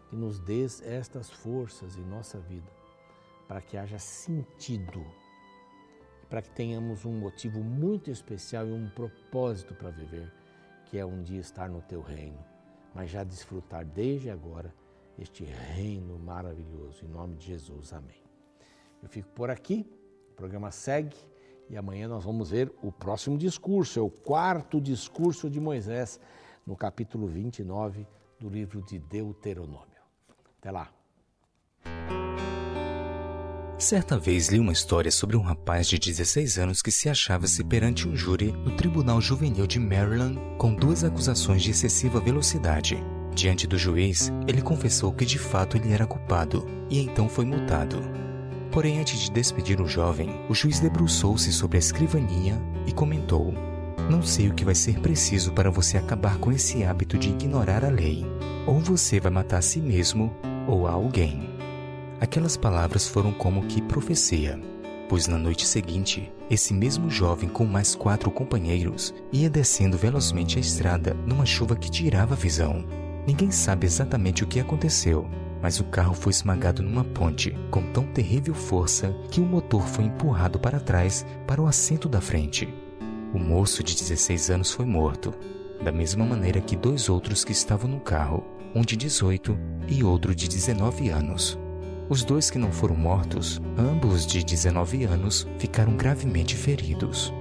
que 0.09 0.17
nos 0.17 0.37
dês 0.37 0.81
estas 0.81 1.29
forças 1.29 1.97
em 1.97 2.03
nossa 2.03 2.37
vida, 2.37 2.69
para 3.47 3.61
que 3.61 3.77
haja 3.77 3.99
sentido, 3.99 5.05
para 6.29 6.41
que 6.41 6.49
tenhamos 6.49 7.05
um 7.05 7.13
motivo 7.13 7.63
muito 7.63 8.09
especial 8.09 8.67
e 8.67 8.71
um 8.71 8.89
propósito 8.89 9.73
para 9.73 9.89
viver, 9.89 10.31
que 10.85 10.97
é 10.97 11.05
um 11.05 11.21
dia 11.21 11.39
estar 11.39 11.69
no 11.69 11.81
Teu 11.81 12.01
reino 12.01 12.55
mas 12.95 13.11
já 13.11 13.25
desfrutar 13.25 13.85
desde 13.85 14.29
agora 14.31 14.73
este 15.19 15.43
reino 15.43 16.17
maravilhoso. 16.17 17.03
Em 17.03 17.09
nome 17.09 17.35
de 17.35 17.47
Jesus, 17.47 17.91
amém. 17.91 18.23
Eu 19.03 19.09
fico 19.09 19.27
por 19.35 19.49
aqui, 19.49 19.85
o 20.31 20.35
programa 20.35 20.71
segue 20.71 21.17
e 21.69 21.75
amanhã 21.75 22.07
nós 22.07 22.23
vamos 22.23 22.51
ver 22.51 22.71
o 22.81 22.91
próximo 22.91 23.37
discurso, 23.37 23.99
é 23.99 24.01
o 24.01 24.09
quarto 24.09 24.79
discurso 24.79 25.49
de 25.49 25.59
Moisés 25.59 26.19
no 26.65 26.75
capítulo 26.75 27.27
29 27.27 28.07
do 28.39 28.47
livro 28.47 28.81
de 28.81 28.97
Deuteronômio. 28.97 29.85
Até 30.57 30.71
lá. 30.71 30.94
Certa 33.77 34.17
vez 34.17 34.47
li 34.47 34.57
uma 34.57 34.71
história 34.71 35.11
sobre 35.11 35.35
um 35.35 35.41
rapaz 35.41 35.85
de 35.87 35.99
16 35.99 36.57
anos 36.57 36.81
que 36.81 36.89
se 36.89 37.09
achava-se 37.09 37.61
perante 37.61 38.07
um 38.07 38.15
júri 38.15 38.53
no 38.53 38.71
Tribunal 38.71 39.19
Juvenil 39.19 39.67
de 39.67 39.79
Maryland 39.79 40.39
com 40.57 40.73
duas 40.73 41.03
acusações 41.03 41.61
de 41.61 41.71
excessiva 41.71 42.21
velocidade. 42.21 43.03
Diante 43.33 43.67
do 43.67 43.77
juiz, 43.77 44.31
ele 44.47 44.61
confessou 44.61 45.11
que 45.11 45.25
de 45.25 45.37
fato 45.37 45.75
ele 45.75 45.91
era 45.91 46.07
culpado 46.07 46.65
e 46.89 47.01
então 47.01 47.27
foi 47.27 47.43
multado. 47.43 48.01
Porém, 48.71 48.99
antes 48.99 49.19
de 49.19 49.31
despedir 49.31 49.81
o 49.81 49.87
jovem, 49.87 50.29
o 50.49 50.55
juiz 50.55 50.79
debruçou-se 50.79 51.51
sobre 51.51 51.77
a 51.77 51.79
escrivaninha 51.79 52.61
e 52.87 52.93
comentou: 52.93 53.53
Não 54.09 54.23
sei 54.23 54.47
o 54.47 54.53
que 54.53 54.63
vai 54.63 54.75
ser 54.75 55.01
preciso 55.01 55.51
para 55.51 55.69
você 55.69 55.97
acabar 55.97 56.37
com 56.37 56.49
esse 56.49 56.85
hábito 56.85 57.17
de 57.17 57.27
ignorar 57.27 57.83
a 57.83 57.89
lei. 57.89 58.25
Ou 58.65 58.79
você 58.79 59.19
vai 59.19 59.33
matar 59.33 59.57
a 59.57 59.61
si 59.61 59.81
mesmo 59.81 60.33
ou 60.65 60.87
a 60.87 60.91
alguém. 60.91 61.54
Aquelas 62.19 62.55
palavras 62.55 63.07
foram 63.07 63.33
como 63.33 63.65
que 63.65 63.81
profecia, 63.81 64.59
pois 65.09 65.27
na 65.27 65.37
noite 65.37 65.67
seguinte, 65.67 66.31
esse 66.49 66.73
mesmo 66.73 67.09
jovem 67.09 67.49
com 67.49 67.65
mais 67.65 67.93
quatro 67.93 68.31
companheiros 68.31 69.13
ia 69.31 69.49
descendo 69.49 69.97
velozmente 69.97 70.57
a 70.57 70.61
estrada 70.61 71.13
numa 71.25 71.45
chuva 71.45 71.75
que 71.75 71.91
tirava 71.91 72.33
a 72.33 72.37
visão. 72.37 72.85
Ninguém 73.27 73.51
sabe 73.51 73.85
exatamente 73.85 74.43
o 74.43 74.47
que 74.47 74.59
aconteceu, 74.59 75.27
mas 75.61 75.79
o 75.79 75.83
carro 75.83 76.13
foi 76.13 76.31
esmagado 76.31 76.81
numa 76.81 77.03
ponte 77.03 77.53
com 77.69 77.81
tão 77.91 78.05
terrível 78.05 78.53
força 78.53 79.13
que 79.29 79.41
o 79.41 79.45
motor 79.45 79.85
foi 79.85 80.05
empurrado 80.05 80.57
para 80.57 80.79
trás 80.79 81.25
para 81.45 81.61
o 81.61 81.67
assento 81.67 82.07
da 82.07 82.21
frente. 82.21 82.73
O 83.33 83.39
moço 83.39 83.83
de 83.83 83.93
16 83.93 84.51
anos 84.51 84.71
foi 84.71 84.85
morto, 84.85 85.33
da 85.83 85.91
mesma 85.91 86.25
maneira 86.25 86.61
que 86.61 86.77
dois 86.77 87.09
outros 87.09 87.43
que 87.43 87.51
estavam 87.51 87.89
no 87.89 87.99
carro, 87.99 88.45
um 88.73 88.81
de 88.81 88.95
18 88.95 89.57
e 89.89 90.03
outro 90.03 90.33
de 90.33 90.47
19 90.47 91.09
anos. 91.09 91.59
Os 92.07 92.23
dois 92.23 92.51
que 92.51 92.59
não 92.59 92.71
foram 92.71 92.95
mortos, 92.95 93.59
ambos 93.77 94.27
de 94.27 94.43
19 94.43 95.05
anos, 95.05 95.47
ficaram 95.57 95.97
gravemente 95.97 96.55
feridos. 96.55 97.33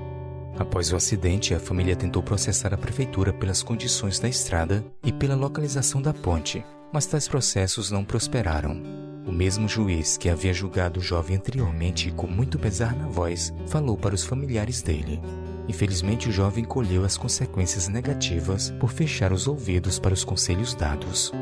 Após 0.58 0.90
o 0.92 0.96
acidente, 0.96 1.52
a 1.52 1.60
família 1.60 1.94
tentou 1.94 2.22
processar 2.22 2.72
a 2.72 2.78
prefeitura 2.78 3.32
pelas 3.32 3.62
condições 3.62 4.18
da 4.18 4.28
estrada 4.28 4.84
e 5.02 5.12
pela 5.12 5.34
localização 5.34 6.00
da 6.00 6.14
ponte, 6.14 6.64
mas 6.92 7.04
tais 7.04 7.28
processos 7.28 7.90
não 7.90 8.04
prosperaram. 8.04 8.80
O 9.26 9.32
mesmo 9.32 9.68
juiz 9.68 10.16
que 10.16 10.30
havia 10.30 10.52
julgado 10.54 11.00
o 11.00 11.02
jovem 11.02 11.36
anteriormente 11.36 12.10
com 12.12 12.26
muito 12.26 12.58
pesar 12.58 12.94
na 12.94 13.08
voz 13.08 13.52
falou 13.66 13.96
para 13.96 14.14
os 14.14 14.24
familiares 14.24 14.80
dele. 14.80 15.20
Infelizmente, 15.68 16.28
o 16.28 16.32
jovem 16.32 16.64
colheu 16.64 17.04
as 17.04 17.16
consequências 17.16 17.88
negativas 17.88 18.70
por 18.78 18.90
fechar 18.90 19.32
os 19.32 19.46
ouvidos 19.46 19.98
para 19.98 20.14
os 20.14 20.24
conselhos 20.24 20.74
dados. 20.74 21.32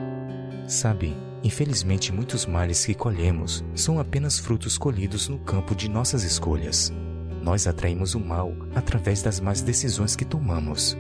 Sabe, 0.67 1.15
Infelizmente, 1.44 2.12
muitos 2.12 2.46
males 2.46 2.85
que 2.87 2.94
colhemos 2.94 3.64
são 3.74 3.98
apenas 3.98 4.38
frutos 4.38 4.78
colhidos 4.78 5.28
no 5.28 5.38
campo 5.38 5.74
de 5.74 5.88
nossas 5.88 6.22
escolhas. 6.22 6.92
Nós 7.42 7.66
atraímos 7.66 8.14
o 8.14 8.20
mal 8.20 8.55
através 8.74 9.22
das 9.22 9.40
más 9.40 9.61
decisões 9.61 10.14
que 10.14 10.24
tomamos. 10.24 10.96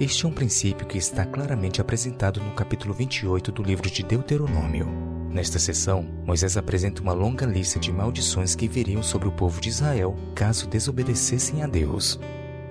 Este 0.00 0.26
é 0.26 0.28
um 0.28 0.32
princípio 0.32 0.86
que 0.86 0.98
está 0.98 1.24
claramente 1.24 1.80
apresentado 1.80 2.40
no 2.40 2.52
capítulo 2.52 2.92
28 2.92 3.52
do 3.52 3.62
livro 3.62 3.88
de 3.88 4.02
Deuteronômio. 4.02 4.86
Nesta 5.30 5.58
sessão, 5.58 6.02
Moisés 6.24 6.56
apresenta 6.56 7.02
uma 7.02 7.12
longa 7.12 7.46
lista 7.46 7.78
de 7.78 7.92
maldições 7.92 8.56
que 8.56 8.66
viriam 8.66 9.02
sobre 9.02 9.28
o 9.28 9.32
povo 9.32 9.60
de 9.60 9.68
Israel 9.68 10.16
caso 10.34 10.66
desobedecessem 10.66 11.62
a 11.62 11.66
Deus. 11.66 12.18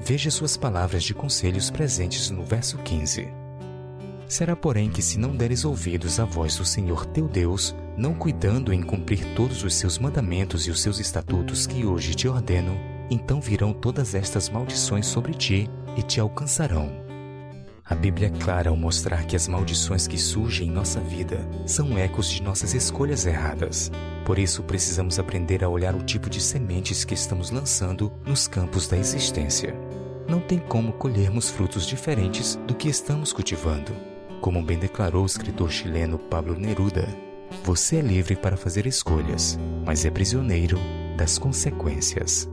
Veja 0.01 0.29
suas 0.29 0.57
palavras 0.57 1.03
de 1.03 1.13
conselhos 1.13 1.69
presentes 1.69 2.29
no 2.29 2.43
verso 2.43 2.77
15. 2.79 3.46
Será, 4.27 4.57
porém, 4.57 4.89
que 4.89 5.01
se 5.01 5.17
não 5.17 5.33
deres 5.33 5.63
ouvidos 5.63 6.19
à 6.19 6.25
voz 6.25 6.57
do 6.57 6.65
Senhor 6.65 7.05
teu 7.05 7.29
Deus, 7.29 7.73
não 7.95 8.13
cuidando 8.13 8.73
em 8.73 8.81
cumprir 8.81 9.23
todos 9.35 9.63
os 9.63 9.73
seus 9.73 9.97
mandamentos 9.97 10.67
e 10.67 10.71
os 10.71 10.81
seus 10.81 10.99
estatutos 10.99 11.65
que 11.65 11.85
hoje 11.85 12.13
te 12.13 12.27
ordeno, 12.27 12.77
então 13.09 13.39
virão 13.39 13.71
todas 13.71 14.13
estas 14.13 14.49
maldições 14.49 15.05
sobre 15.05 15.33
ti 15.33 15.69
e 15.95 16.01
te 16.01 16.19
alcançarão. 16.19 16.91
A 17.85 17.95
Bíblia 17.95 18.27
é 18.27 18.39
clara 18.43 18.69
ao 18.69 18.75
mostrar 18.75 19.25
que 19.25 19.35
as 19.35 19.47
maldições 19.47 20.07
que 20.07 20.17
surgem 20.17 20.67
em 20.67 20.71
nossa 20.71 20.99
vida 20.99 21.47
são 21.65 21.97
ecos 21.97 22.29
de 22.29 22.43
nossas 22.43 22.73
escolhas 22.73 23.25
erradas. 23.25 23.89
Por 24.25 24.37
isso, 24.37 24.61
precisamos 24.61 25.17
aprender 25.19 25.63
a 25.63 25.69
olhar 25.69 25.95
o 25.95 26.03
tipo 26.03 26.29
de 26.29 26.41
sementes 26.41 27.05
que 27.05 27.13
estamos 27.13 27.49
lançando 27.49 28.11
nos 28.25 28.45
campos 28.45 28.89
da 28.89 28.97
existência. 28.97 29.73
Não 30.27 30.41
tem 30.41 30.59
como 30.59 30.91
colhermos 30.91 31.49
frutos 31.49 31.87
diferentes 31.87 32.59
do 32.67 32.75
que 32.75 32.89
estamos 32.89 33.31
cultivando. 33.31 34.16
Como 34.41 34.63
bem 34.63 34.77
declarou 34.77 35.23
o 35.23 35.25
escritor 35.25 35.71
chileno 35.71 36.17
Pablo 36.17 36.57
Neruda, 36.57 37.07
você 37.63 37.97
é 37.97 38.01
livre 38.01 38.35
para 38.35 38.57
fazer 38.57 38.85
escolhas, 38.85 39.57
mas 39.85 40.05
é 40.05 40.11
prisioneiro 40.11 40.77
das 41.17 41.37
consequências. 41.37 42.47